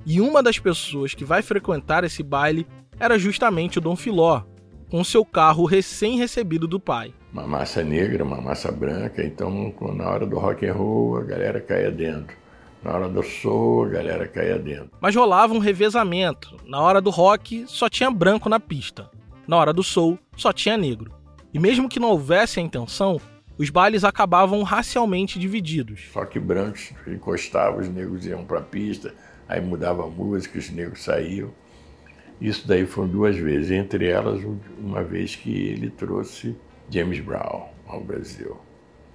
E 0.05 0.19
uma 0.19 0.41
das 0.41 0.57
pessoas 0.57 1.13
que 1.13 1.23
vai 1.23 1.43
frequentar 1.43 2.03
esse 2.03 2.23
baile 2.23 2.65
era 3.01 3.17
justamente 3.17 3.79
o 3.79 3.81
Dom 3.81 3.95
Filó, 3.95 4.43
com 4.87 5.03
seu 5.03 5.25
carro 5.25 5.65
recém-recebido 5.65 6.67
do 6.67 6.79
pai. 6.79 7.11
Uma 7.33 7.47
massa 7.47 7.83
negra, 7.83 8.23
uma 8.23 8.39
massa 8.39 8.71
branca, 8.71 9.23
então 9.23 9.73
na 9.95 10.07
hora 10.07 10.23
do 10.23 10.37
rock 10.37 10.67
and 10.67 10.73
roll 10.73 11.17
a 11.17 11.23
galera 11.23 11.59
caía 11.59 11.89
dentro. 11.89 12.37
Na 12.83 12.93
hora 12.93 13.09
do 13.09 13.23
soul, 13.23 13.85
a 13.85 13.89
galera 13.89 14.27
caía 14.27 14.59
dentro. 14.59 14.91
Mas 15.01 15.15
rolava 15.15 15.51
um 15.51 15.57
revezamento. 15.57 16.57
Na 16.65 16.79
hora 16.79 17.01
do 17.01 17.09
rock, 17.09 17.65
só 17.67 17.89
tinha 17.89 18.11
branco 18.11 18.47
na 18.47 18.59
pista. 18.59 19.09
Na 19.47 19.57
hora 19.57 19.73
do 19.73 19.81
soul, 19.81 20.19
só 20.37 20.53
tinha 20.53 20.77
negro. 20.77 21.11
E 21.51 21.59
mesmo 21.59 21.89
que 21.89 21.99
não 21.99 22.09
houvesse 22.09 22.59
a 22.59 22.63
intenção, 22.63 23.19
os 23.57 23.71
bailes 23.71 24.03
acabavam 24.03 24.61
racialmente 24.61 25.39
divididos. 25.39 26.09
Só 26.13 26.23
que 26.23 26.39
brancos 26.39 26.93
encostavam, 27.07 27.79
os 27.79 27.89
negros 27.89 28.25
iam 28.27 28.45
para 28.45 28.59
a 28.59 28.63
pista, 28.63 29.13
aí 29.47 29.59
mudava 29.59 30.03
a 30.03 30.07
música, 30.07 30.59
os 30.59 30.69
negros 30.69 31.03
saíam. 31.03 31.51
Isso 32.41 32.67
daí 32.67 32.87
foram 32.87 33.07
duas 33.07 33.37
vezes, 33.37 33.69
entre 33.69 34.07
elas 34.07 34.41
uma 34.79 35.03
vez 35.03 35.35
que 35.35 35.51
ele 35.51 35.91
trouxe 35.91 36.55
James 36.89 37.19
Brown 37.19 37.69
ao 37.87 38.01
Brasil. 38.01 38.57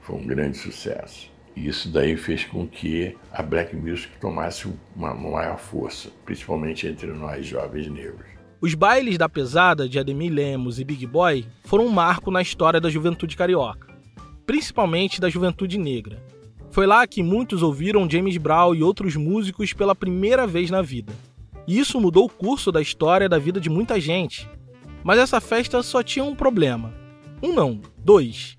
Foi 0.00 0.14
um 0.14 0.24
grande 0.24 0.56
sucesso. 0.56 1.28
E 1.56 1.66
isso 1.66 1.88
daí 1.88 2.16
fez 2.16 2.44
com 2.44 2.68
que 2.68 3.16
a 3.32 3.42
black 3.42 3.74
music 3.74 4.16
tomasse 4.20 4.68
uma 4.94 5.12
maior 5.12 5.58
força, 5.58 6.10
principalmente 6.24 6.86
entre 6.86 7.08
nós 7.08 7.44
jovens 7.44 7.88
negros. 7.88 8.26
Os 8.60 8.74
bailes 8.74 9.18
da 9.18 9.28
pesada 9.28 9.88
de 9.88 9.98
Ademir 9.98 10.32
Lemos 10.32 10.78
e 10.78 10.84
Big 10.84 11.04
Boy 11.04 11.46
foram 11.64 11.86
um 11.86 11.90
marco 11.90 12.30
na 12.30 12.40
história 12.40 12.80
da 12.80 12.88
juventude 12.88 13.36
carioca, 13.36 13.88
principalmente 14.46 15.20
da 15.20 15.28
juventude 15.28 15.78
negra. 15.78 16.22
Foi 16.70 16.86
lá 16.86 17.06
que 17.06 17.22
muitos 17.22 17.62
ouviram 17.62 18.08
James 18.08 18.36
Brown 18.36 18.74
e 18.74 18.82
outros 18.82 19.16
músicos 19.16 19.72
pela 19.72 19.94
primeira 19.96 20.46
vez 20.46 20.70
na 20.70 20.80
vida. 20.80 21.12
E 21.66 21.79
isso 21.79 22.00
mudou 22.00 22.26
o 22.26 22.29
curso 22.29 22.70
da 22.70 22.81
história 22.81 23.29
da 23.29 23.38
vida 23.38 23.61
de 23.61 23.68
muita 23.68 24.00
gente. 24.00 24.48
Mas 25.02 25.18
essa 25.18 25.40
festa 25.40 25.83
só 25.83 26.02
tinha 26.02 26.24
um 26.24 26.35
problema. 26.35 26.92
Um 27.42 27.52
não, 27.52 27.81
dois. 27.98 28.57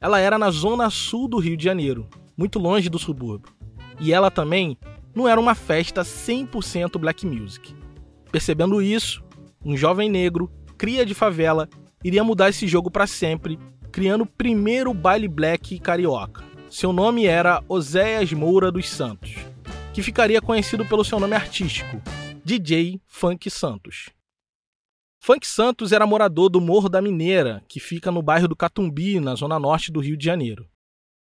Ela 0.00 0.18
era 0.18 0.38
na 0.38 0.50
zona 0.50 0.90
sul 0.90 1.28
do 1.28 1.38
Rio 1.38 1.56
de 1.56 1.64
Janeiro, 1.64 2.08
muito 2.36 2.58
longe 2.58 2.88
do 2.88 2.98
subúrbio. 2.98 3.52
E 4.00 4.12
ela 4.12 4.30
também 4.30 4.76
não 5.14 5.28
era 5.28 5.40
uma 5.40 5.54
festa 5.54 6.02
100% 6.02 6.98
black 6.98 7.26
music. 7.26 7.74
Percebendo 8.30 8.80
isso, 8.80 9.22
um 9.64 9.76
jovem 9.76 10.08
negro, 10.08 10.50
cria 10.78 11.04
de 11.04 11.14
favela, 11.14 11.68
iria 12.02 12.24
mudar 12.24 12.48
esse 12.48 12.66
jogo 12.66 12.90
para 12.90 13.06
sempre, 13.06 13.58
criando 13.92 14.22
o 14.22 14.26
primeiro 14.26 14.94
baile 14.94 15.28
black 15.28 15.78
carioca. 15.78 16.42
Seu 16.70 16.92
nome 16.92 17.26
era 17.26 17.62
Oséias 17.68 18.32
Moura 18.32 18.70
dos 18.70 18.88
Santos, 18.88 19.34
que 19.92 20.02
ficaria 20.02 20.40
conhecido 20.40 20.86
pelo 20.86 21.04
seu 21.04 21.18
nome 21.18 21.34
artístico, 21.34 22.00
DJ 22.50 23.00
Funk 23.06 23.48
Santos. 23.48 24.10
Funk 25.20 25.46
Santos 25.46 25.92
era 25.92 26.04
morador 26.04 26.48
do 26.48 26.60
Morro 26.60 26.88
da 26.88 27.00
Mineira, 27.00 27.62
que 27.68 27.78
fica 27.78 28.10
no 28.10 28.20
bairro 28.20 28.48
do 28.48 28.56
Catumbi, 28.56 29.20
na 29.20 29.36
zona 29.36 29.56
norte 29.56 29.92
do 29.92 30.00
Rio 30.00 30.16
de 30.16 30.24
Janeiro. 30.24 30.68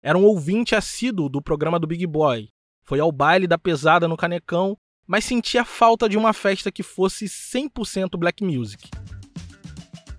Era 0.01 0.17
um 0.17 0.23
ouvinte 0.23 0.73
assíduo 0.73 1.29
do 1.29 1.39
programa 1.39 1.77
do 1.77 1.85
Big 1.85 2.07
Boy. 2.07 2.49
Foi 2.81 2.99
ao 2.99 3.11
baile 3.11 3.45
da 3.45 3.55
pesada 3.55 4.07
no 4.07 4.17
Canecão, 4.17 4.75
mas 5.05 5.23
sentia 5.23 5.63
falta 5.63 6.09
de 6.09 6.17
uma 6.17 6.33
festa 6.33 6.71
que 6.71 6.81
fosse 6.81 7.25
100% 7.25 8.17
black 8.17 8.43
music. 8.43 8.89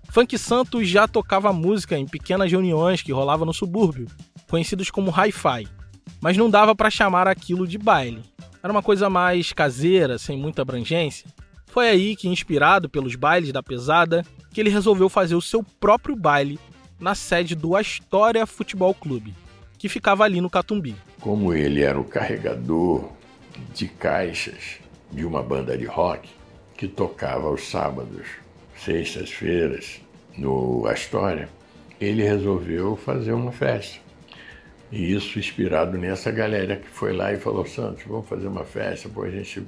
Funk 0.09 0.37
Santos 0.37 0.87
já 0.87 1.05
tocava 1.05 1.51
música 1.51 1.97
em 1.97 2.07
pequenas 2.07 2.49
reuniões 2.49 3.01
que 3.01 3.11
rolavam 3.11 3.45
no 3.45 3.53
subúrbio, 3.53 4.07
conhecidos 4.49 4.89
como 4.89 5.11
hi-fi, 5.11 5.67
mas 6.21 6.37
não 6.37 6.49
dava 6.49 6.73
para 6.73 6.89
chamar 6.89 7.27
aquilo 7.27 7.67
de 7.67 7.77
baile. 7.77 8.23
Era 8.63 8.71
uma 8.71 8.81
coisa 8.81 9.09
mais 9.09 9.51
caseira, 9.51 10.17
sem 10.17 10.37
muita 10.37 10.61
abrangência. 10.61 11.27
Foi 11.67 11.89
aí 11.89 12.15
que, 12.15 12.29
inspirado 12.29 12.89
pelos 12.89 13.15
bailes 13.15 13.51
da 13.51 13.61
pesada, 13.61 14.25
que 14.53 14.61
ele 14.61 14.69
resolveu 14.69 15.09
fazer 15.09 15.35
o 15.35 15.41
seu 15.41 15.61
próprio 15.61 16.15
baile 16.15 16.57
na 16.99 17.13
sede 17.13 17.55
do 17.55 17.75
Astoria 17.75 18.45
Futebol 18.47 18.93
Clube 18.93 19.35
que 19.83 19.89
ficava 19.89 20.23
ali 20.23 20.39
no 20.39 20.49
Catumbi. 20.49 20.95
Como 21.19 21.53
ele 21.53 21.83
era 21.83 21.99
o 21.99 22.05
carregador 22.05 23.11
de 23.73 23.85
caixas 23.89 24.79
de 25.11 25.25
uma 25.25 25.43
banda 25.43 25.77
de 25.77 25.83
rock 25.83 26.29
que 26.77 26.87
tocava 26.87 27.47
aos 27.47 27.67
sábados, 27.67 28.25
sextas-feiras, 28.77 29.99
no 30.37 30.87
Astoria, 30.87 31.49
ele 31.99 32.23
resolveu 32.23 32.95
fazer 32.95 33.33
uma 33.33 33.51
festa. 33.51 33.99
E 34.93 35.11
isso 35.11 35.39
inspirado 35.39 35.97
nessa 35.97 36.29
galera 36.29 36.75
que 36.75 36.87
foi 36.87 37.13
lá 37.13 37.33
e 37.33 37.39
falou, 37.39 37.65
Santos, 37.65 38.03
vamos 38.05 38.29
fazer 38.29 38.45
uma 38.45 38.63
festa, 38.63 39.09
pô, 39.09 39.23
a 39.23 39.29
gente, 39.31 39.65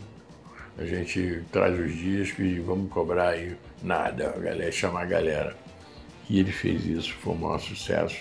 a 0.78 0.86
gente 0.86 1.42
traz 1.52 1.80
os 1.80 1.92
discos 1.98 2.46
e 2.46 2.60
vamos 2.60 2.92
cobrar 2.92 3.30
aí 3.30 3.58
nada, 3.82 4.36
a 4.36 4.40
galera, 4.40 4.72
chamar 4.72 5.02
a 5.02 5.06
galera. 5.06 5.58
E 6.30 6.40
ele 6.40 6.52
fez 6.52 6.86
isso, 6.86 7.12
foi 7.16 7.34
um 7.34 7.38
maior 7.38 7.58
sucesso. 7.58 8.16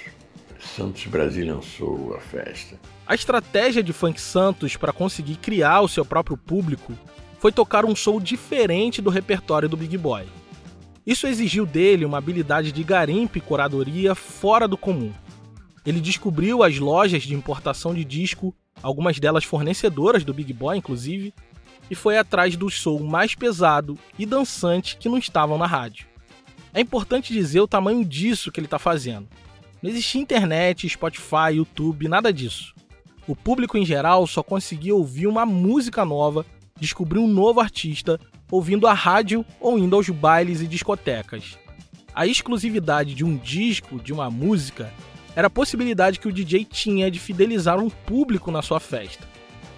Santos 0.58 1.04
Brasil 1.04 1.46
lançou 1.54 2.14
a 2.16 2.20
festa. 2.20 2.80
A 3.06 3.14
estratégia 3.14 3.82
de 3.82 3.92
Funk 3.92 4.18
Santos 4.18 4.74
para 4.74 4.90
conseguir 4.90 5.36
criar 5.36 5.82
o 5.82 5.88
seu 5.88 6.06
próprio 6.06 6.38
público 6.38 6.94
foi 7.38 7.52
tocar 7.52 7.84
um 7.84 7.94
show 7.94 8.18
diferente 8.18 9.02
do 9.02 9.10
repertório 9.10 9.68
do 9.68 9.76
Big 9.76 9.98
Boy. 9.98 10.24
Isso 11.06 11.26
exigiu 11.26 11.66
dele 11.66 12.06
uma 12.06 12.16
habilidade 12.16 12.72
de 12.72 12.82
garimpo 12.82 13.36
e 13.36 13.42
curadoria 13.42 14.14
fora 14.14 14.66
do 14.66 14.78
comum. 14.78 15.12
Ele 15.84 16.00
descobriu 16.00 16.62
as 16.62 16.78
lojas 16.78 17.22
de 17.22 17.34
importação 17.34 17.94
de 17.94 18.04
disco, 18.04 18.54
algumas 18.82 19.18
delas 19.18 19.44
fornecedoras 19.44 20.24
do 20.24 20.32
Big 20.32 20.52
Boy, 20.52 20.78
inclusive, 20.78 21.34
e 21.90 21.94
foi 21.94 22.16
atrás 22.16 22.56
do 22.56 22.70
show 22.70 22.98
mais 23.02 23.34
pesado 23.34 23.98
e 24.18 24.24
dançante 24.24 24.96
que 24.96 25.08
não 25.08 25.18
estavam 25.18 25.58
na 25.58 25.66
rádio. 25.66 26.06
É 26.72 26.80
importante 26.80 27.32
dizer 27.32 27.60
o 27.60 27.68
tamanho 27.68 28.04
disso 28.04 28.50
que 28.50 28.58
ele 28.58 28.66
está 28.66 28.78
fazendo. 28.78 29.28
Não 29.82 29.90
existia 29.90 30.20
internet, 30.20 30.88
Spotify, 30.88 31.52
YouTube, 31.56 32.08
nada 32.08 32.32
disso. 32.32 32.74
O 33.28 33.36
público 33.36 33.76
em 33.76 33.84
geral 33.84 34.26
só 34.26 34.42
conseguia 34.42 34.94
ouvir 34.94 35.26
uma 35.26 35.46
música 35.46 36.04
nova, 36.04 36.44
descobrir 36.80 37.18
um 37.18 37.28
novo 37.28 37.60
artista, 37.60 38.18
ouvindo 38.50 38.86
a 38.86 38.92
rádio 38.92 39.44
ou 39.60 39.78
indo 39.78 39.94
aos 39.94 40.08
bailes 40.08 40.60
e 40.60 40.66
discotecas. 40.66 41.58
A 42.14 42.26
exclusividade 42.26 43.14
de 43.14 43.24
um 43.24 43.36
disco, 43.36 43.98
de 43.98 44.12
uma 44.12 44.30
música, 44.30 44.92
era 45.36 45.48
a 45.48 45.50
possibilidade 45.50 46.18
que 46.18 46.28
o 46.28 46.32
DJ 46.32 46.64
tinha 46.64 47.10
de 47.10 47.18
fidelizar 47.18 47.78
um 47.78 47.90
público 47.90 48.50
na 48.50 48.62
sua 48.62 48.80
festa. 48.80 49.26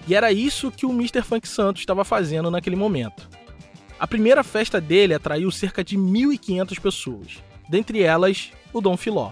E 0.07 0.15
era 0.15 0.31
isso 0.31 0.71
que 0.71 0.85
o 0.85 0.91
Mr. 0.91 1.21
Funk 1.21 1.47
Santos 1.47 1.81
estava 1.81 2.05
fazendo 2.05 2.49
naquele 2.49 2.75
momento. 2.75 3.27
A 3.99 4.07
primeira 4.07 4.43
festa 4.43 4.79
dele 4.79 5.13
atraiu 5.13 5.49
cerca 5.51 5.83
de 5.83 5.97
1.500 5.97 6.79
pessoas, 6.79 7.43
dentre 7.67 8.01
elas 8.01 8.51
o 8.71 8.79
Dom 8.79 8.95
Filó. 8.95 9.31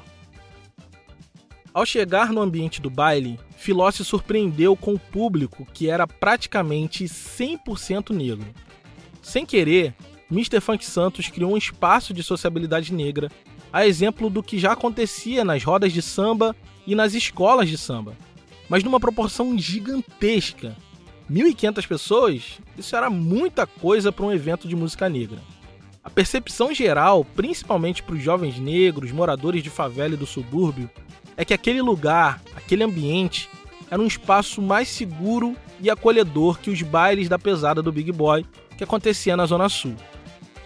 Ao 1.74 1.86
chegar 1.86 2.32
no 2.32 2.42
ambiente 2.42 2.82
do 2.82 2.90
baile, 2.90 3.40
Filó 3.58 3.90
se 3.92 4.04
surpreendeu 4.04 4.76
com 4.76 4.94
o 4.94 5.00
público 5.00 5.68
que 5.74 5.90
era 5.90 6.08
praticamente 6.08 7.06
100% 7.06 8.16
negro. 8.16 8.48
Sem 9.22 9.46
querer, 9.46 9.94
Mr. 10.32 10.60
Funk 10.60 10.84
Santos 10.86 11.28
criou 11.28 11.54
um 11.54 11.58
espaço 11.58 12.14
de 12.14 12.24
sociabilidade 12.24 12.94
negra, 12.94 13.30
a 13.76 13.86
exemplo 13.86 14.30
do 14.30 14.42
que 14.42 14.58
já 14.58 14.72
acontecia 14.72 15.44
nas 15.44 15.62
rodas 15.62 15.92
de 15.92 16.02
samba 16.02 16.56
e 16.88 16.96
nas 16.96 17.14
escolas 17.14 17.68
de 17.68 17.78
samba, 17.78 18.16
mas 18.70 18.86
numa 18.86 19.02
proporção 19.02 19.60
gigantesca. 19.60 20.78
1.500 21.30 21.86
pessoas, 21.86 22.44
isso 22.78 22.96
era 22.96 23.10
muita 23.10 23.68
coisa 23.68 24.14
para 24.14 24.26
um 24.26 24.32
evento 24.32 24.66
de 24.66 24.78
música 24.78 25.10
negra. 25.10 25.40
A 26.02 26.10
percepção 26.10 26.74
geral, 26.74 27.26
principalmente 27.26 28.02
para 28.02 28.16
os 28.16 28.24
jovens 28.24 28.58
negros, 28.58 29.12
moradores 29.12 29.62
de 29.62 29.70
favela 29.70 30.14
e 30.14 30.18
do 30.18 30.26
subúrbio, 30.26 30.90
é 31.36 31.44
que 31.44 31.54
aquele 31.54 31.82
lugar, 31.82 32.42
aquele 32.56 32.82
ambiente, 32.82 33.50
era 33.92 34.02
um 34.02 34.08
espaço 34.08 34.62
mais 34.62 34.88
seguro 34.88 35.54
e 35.82 35.90
acolhedor 35.90 36.60
que 36.60 36.70
os 36.70 36.82
bailes 36.82 37.28
da 37.28 37.38
pesada 37.38 37.82
do 37.82 37.92
Big 37.92 38.10
Boy 38.14 38.46
que 38.78 38.86
acontecia 38.86 39.36
na 39.36 39.46
Zona 39.46 39.68
Sul. 39.68 39.96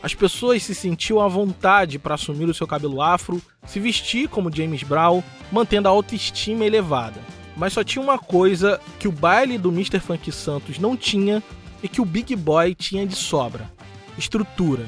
As 0.01 0.13
pessoas 0.13 0.63
se 0.63 0.73
sentiam 0.73 1.19
à 1.19 1.27
vontade 1.27 1.99
para 1.99 2.15
assumir 2.15 2.45
o 2.45 2.53
seu 2.53 2.65
cabelo 2.65 3.01
afro, 3.01 3.41
se 3.67 3.79
vestir 3.79 4.29
como 4.29 4.53
James 4.53 4.81
Brown, 4.81 5.21
mantendo 5.51 5.87
a 5.87 5.91
autoestima 5.91 6.65
elevada. 6.65 7.19
Mas 7.57 7.73
só 7.73 7.83
tinha 7.83 8.01
uma 8.01 8.17
coisa 8.17 8.79
que 8.97 9.07
o 9.07 9.11
baile 9.11 9.57
do 9.57 9.69
Mr. 9.69 9.99
Funk 9.99 10.31
Santos 10.31 10.79
não 10.79 10.95
tinha 10.95 11.43
e 11.83 11.89
que 11.89 11.99
o 11.99 12.05
Big 12.05 12.33
Boy 12.35 12.73
tinha 12.73 13.05
de 13.05 13.15
sobra: 13.15 13.69
estrutura. 14.17 14.85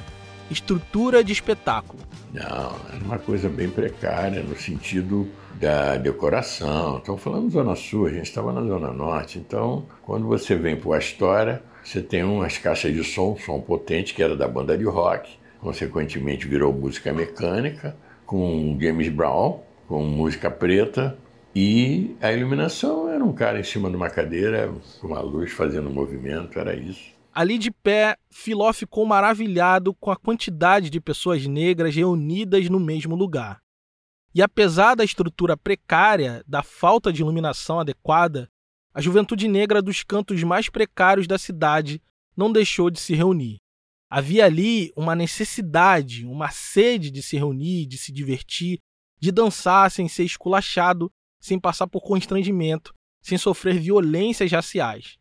Estrutura 0.50 1.24
de 1.24 1.32
espetáculo. 1.32 2.02
Não, 2.34 2.76
era 2.93 3.04
uma 3.04 3.19
coisa 3.19 3.47
bem 3.50 3.69
precária 3.69 4.41
no 4.43 4.56
sentido 4.56 5.30
da 5.60 5.95
decoração. 5.95 6.97
Estamos 6.97 7.21
falando 7.21 7.50
Zona 7.50 7.76
Sul, 7.76 8.08
a 8.08 8.10
gente 8.10 8.26
estava 8.26 8.52
na 8.52 8.62
Zona 8.62 8.91
Norte. 8.91 9.38
Então, 9.38 9.86
quando 10.02 10.28
você 10.28 10.56
vem 10.56 10.76
para 10.76 10.95
a 10.95 11.00
história, 11.00 11.63
você 11.84 12.02
tem 12.02 12.24
umas 12.24 12.58
caixas 12.58 12.94
de 12.94 13.04
som, 13.04 13.36
som 13.38 13.60
potente, 13.60 14.13
que 14.13 14.22
era 14.24 14.36
da 14.36 14.48
banda 14.48 14.78
de 14.78 14.86
rock, 14.86 15.38
consequentemente 15.60 16.48
virou 16.48 16.74
música 16.74 17.12
mecânica, 17.12 17.96
com 18.26 18.78
James 18.80 19.10
Brown, 19.10 19.60
com 19.88 20.04
música 20.04 20.50
preta, 20.50 21.17
e 21.54 22.15
a 22.22 22.32
iluminação 22.32 23.10
era 23.10 23.24
um 23.24 23.34
cara 23.34 23.60
em 23.60 23.63
cima 23.63 23.89
de 23.89 23.96
uma 23.96 24.10
cadeira, 24.10 24.74
com 25.00 25.08
uma 25.08 25.20
luz 25.20 25.52
fazendo 25.52 25.89
movimento, 25.89 26.58
era 26.58 26.76
isso. 26.76 27.12
Ali 27.34 27.58
de 27.58 27.72
pé, 27.72 28.17
Filó 28.30 28.72
ficou 28.74 29.06
maravilhado 29.06 29.94
com 29.94 30.12
a 30.12 30.17
quantidade 30.17 30.89
de 30.89 31.00
pessoas 31.00 31.46
negras 31.46 31.96
reunidas 31.96 32.70
no 32.70 32.80
mesmo 32.80 33.15
lugar. 33.15 33.60
E 34.34 34.41
apesar 34.41 34.96
da 34.96 35.04
estrutura 35.04 35.58
precária, 35.58 36.44
da 36.48 36.63
falta 36.63 37.12
de 37.12 37.22
iluminação 37.22 37.80
adequada, 37.80 38.50
a 38.94 39.02
juventude 39.02 39.48
negra 39.48 39.82
dos 39.82 40.04
cantos 40.04 40.44
mais 40.44 40.70
precários 40.70 41.28
da 41.28 41.38
cidade 41.38 42.02
não 42.36 42.52
deixou 42.52 42.90
de 42.90 43.00
se 43.00 43.14
reunir. 43.14 43.58
Havia 44.10 44.46
ali 44.46 44.92
uma 44.96 45.16
necessidade, 45.16 46.26
uma 46.26 46.52
sede 46.52 47.10
de 47.10 47.22
se 47.22 47.38
reunir, 47.38 47.86
de 47.86 47.98
se 47.98 48.12
divertir, 48.12 48.80
de 49.18 49.32
dançar 49.32 49.90
sem 49.90 50.10
ser 50.10 50.26
esculachado, 50.26 51.10
sem 51.40 51.58
passar 51.58 51.88
por 51.88 52.02
constrangimento, 52.02 52.94
sem 53.22 53.38
sofrer 53.38 53.80
violências 53.80 54.52
raciais. 54.52 55.18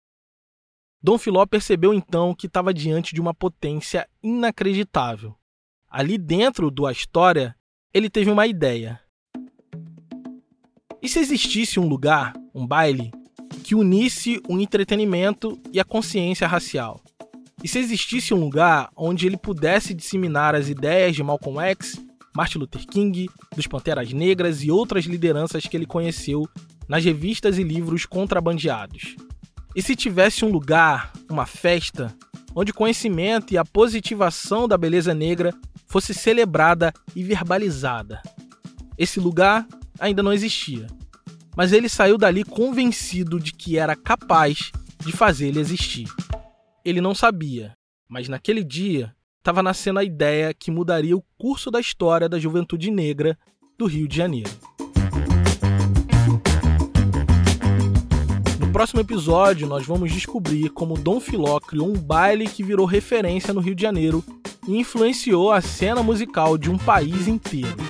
Dom 1.01 1.17
Filó 1.19 1.47
percebeu 1.47 1.95
então 1.95 2.35
que 2.35 2.47
estava 2.47 2.75
diante 2.75 3.15
de 3.15 3.21
uma 3.21 3.33
potência 3.33 4.09
inacreditável. 4.23 5.37
Ali 5.89 6.19
dentro 6.19 6.71
do 6.71 6.87
A 6.87 6.93
História, 6.93 7.57
ele 7.95 8.11
teve 8.11 8.31
uma 8.31 8.47
ideia. 8.47 9.01
E 11.01 11.09
se 11.09 11.19
existisse 11.19 11.81
um 11.81 11.89
lugar, 11.89 12.35
um 12.55 12.67
baile, 12.67 13.11
que 13.71 13.75
unisse 13.77 14.43
o 14.49 14.59
entretenimento 14.59 15.57
e 15.73 15.79
a 15.79 15.85
consciência 15.85 16.45
racial? 16.45 17.01
E 17.63 17.69
se 17.69 17.79
existisse 17.79 18.35
um 18.35 18.37
lugar 18.37 18.91
onde 18.97 19.29
ele 19.29 19.37
pudesse 19.37 19.95
disseminar 19.95 20.57
as 20.57 20.69
ideias 20.69 21.15
de 21.15 21.23
Malcolm 21.23 21.61
X, 21.61 22.05
Martin 22.35 22.59
Luther 22.59 22.85
King, 22.85 23.31
dos 23.55 23.69
Panteras 23.69 24.13
Negras 24.13 24.65
e 24.65 24.73
outras 24.73 25.05
lideranças 25.05 25.65
que 25.67 25.77
ele 25.77 25.87
conheceu 25.87 26.49
nas 26.89 27.05
revistas 27.05 27.59
e 27.59 27.63
livros 27.63 28.05
contrabandeados? 28.07 29.15
E 29.77 29.81
se 29.81 29.95
tivesse 29.95 30.45
um 30.45 30.51
lugar, 30.51 31.13
uma 31.31 31.47
festa, 31.47 32.13
onde 32.53 32.73
o 32.73 32.75
conhecimento 32.75 33.55
e 33.55 33.57
a 33.57 33.65
positivação 33.65 34.67
da 34.67 34.77
beleza 34.77 35.15
negra 35.15 35.55
fosse 35.87 36.13
celebrada 36.13 36.93
e 37.15 37.23
verbalizada? 37.23 38.21
Esse 38.99 39.21
lugar 39.21 39.65
ainda 40.01 40.25
não 40.25 40.33
existia, 40.33 40.89
mas 41.57 41.73
ele 41.73 41.89
saiu 41.89 42.17
dali 42.17 42.45
convencido 42.45 43.39
de 43.39 43.53
que 43.53 43.79
era 43.79 43.97
capaz 43.97 44.71
de 45.05 45.13
fazer 45.13 45.49
ele 45.49 45.61
existir. 45.61 46.09
Ele 46.85 47.01
não 47.01 47.15
sabia, 47.15 47.73
mas 48.09 48.29
naquele 48.29 48.65
dia 48.65 49.15
estava 49.39 49.63
nascendo 49.63 49.99
a 49.99 50.05
ideia 50.05 50.55
que 50.55 50.71
mudaria 50.71 51.17
o 51.17 51.25
curso 51.39 51.71
da 51.71 51.81
história 51.81 52.29
da 52.29 52.39
juventude 52.39 52.91
negra 52.91 53.39
do 53.79 53.87
Rio 53.87 54.07
de 54.07 54.17
Janeiro. 54.17 54.51
No 58.59 58.71
próximo 58.73 59.01
episódio, 59.01 59.67
nós 59.67 59.85
vamos 59.87 60.13
descobrir 60.13 60.71
como 60.71 60.95
Dom 60.95 61.19
Filó 61.19 61.59
criou 61.59 61.89
um 61.89 61.95
baile 61.95 62.47
que 62.47 62.63
virou 62.63 62.87
referência 62.87 63.53
no 63.53 63.61
Rio 63.61 63.75
de 63.75 63.83
Janeiro 63.83 64.23
e 64.69 64.77
influenciou 64.77 65.51
a 65.51 65.61
cena 65.61 66.03
musical 66.03 66.57
de 66.57 66.71
um 66.71 66.79
país 66.79 67.27
inteiro. 67.27 67.90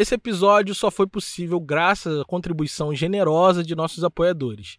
Esse 0.00 0.14
episódio 0.14 0.74
só 0.74 0.90
foi 0.90 1.06
possível 1.06 1.60
graças 1.60 2.18
à 2.18 2.24
contribuição 2.24 2.94
generosa 2.94 3.62
de 3.62 3.74
nossos 3.74 4.02
apoiadores. 4.02 4.78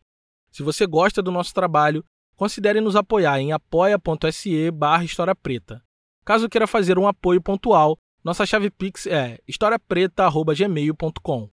Se 0.50 0.64
você 0.64 0.88
gosta 0.88 1.22
do 1.22 1.30
nosso 1.30 1.54
trabalho, 1.54 2.04
considere 2.36 2.82
nos 2.82 2.96
apoiar 2.96 3.40
em 3.40 3.52
apoia.se 3.52 4.72
barra 4.72 5.04
História 5.04 5.36
Preta. 5.36 5.80
Caso 6.26 6.50
queira 6.50 6.66
fazer 6.66 6.98
um 6.98 7.08
apoio 7.08 7.40
pontual, 7.40 8.00
nossa 8.24 8.48
chave 8.48 8.72
Pix 8.72 9.06
é 9.06 9.38
historiapreta.gmail.com. 9.48 11.52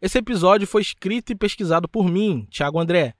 Esse 0.00 0.16
episódio 0.16 0.66
foi 0.66 0.80
escrito 0.80 1.30
e 1.30 1.36
pesquisado 1.36 1.86
por 1.86 2.08
mim, 2.08 2.48
Thiago 2.50 2.80
André. 2.80 3.12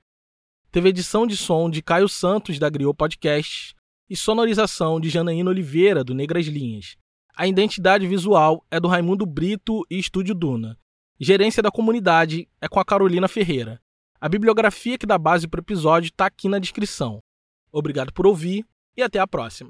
Teve 0.72 0.88
edição 0.88 1.26
de 1.26 1.36
som 1.36 1.68
de 1.68 1.82
Caio 1.82 2.08
Santos, 2.08 2.58
da 2.58 2.70
Griot 2.70 2.96
Podcast, 2.96 3.76
e 4.08 4.16
sonorização 4.16 4.98
de 4.98 5.10
Janaína 5.10 5.50
Oliveira, 5.50 6.02
do 6.02 6.14
Negras 6.14 6.46
Linhas. 6.46 6.96
A 7.40 7.46
identidade 7.46 8.06
visual 8.06 8.62
é 8.70 8.78
do 8.78 8.86
Raimundo 8.86 9.24
Brito 9.24 9.86
e 9.90 9.98
Estúdio 9.98 10.34
Duna. 10.34 10.76
Gerência 11.18 11.62
da 11.62 11.70
comunidade 11.70 12.46
é 12.60 12.68
com 12.68 12.78
a 12.78 12.84
Carolina 12.84 13.28
Ferreira. 13.28 13.80
A 14.20 14.28
bibliografia 14.28 14.98
que 14.98 15.06
dá 15.06 15.16
base 15.16 15.48
para 15.48 15.58
o 15.58 15.62
episódio 15.62 16.08
está 16.08 16.26
aqui 16.26 16.50
na 16.50 16.58
descrição. 16.58 17.18
Obrigado 17.72 18.12
por 18.12 18.26
ouvir 18.26 18.66
e 18.94 19.02
até 19.02 19.18
a 19.18 19.26
próxima. 19.26 19.68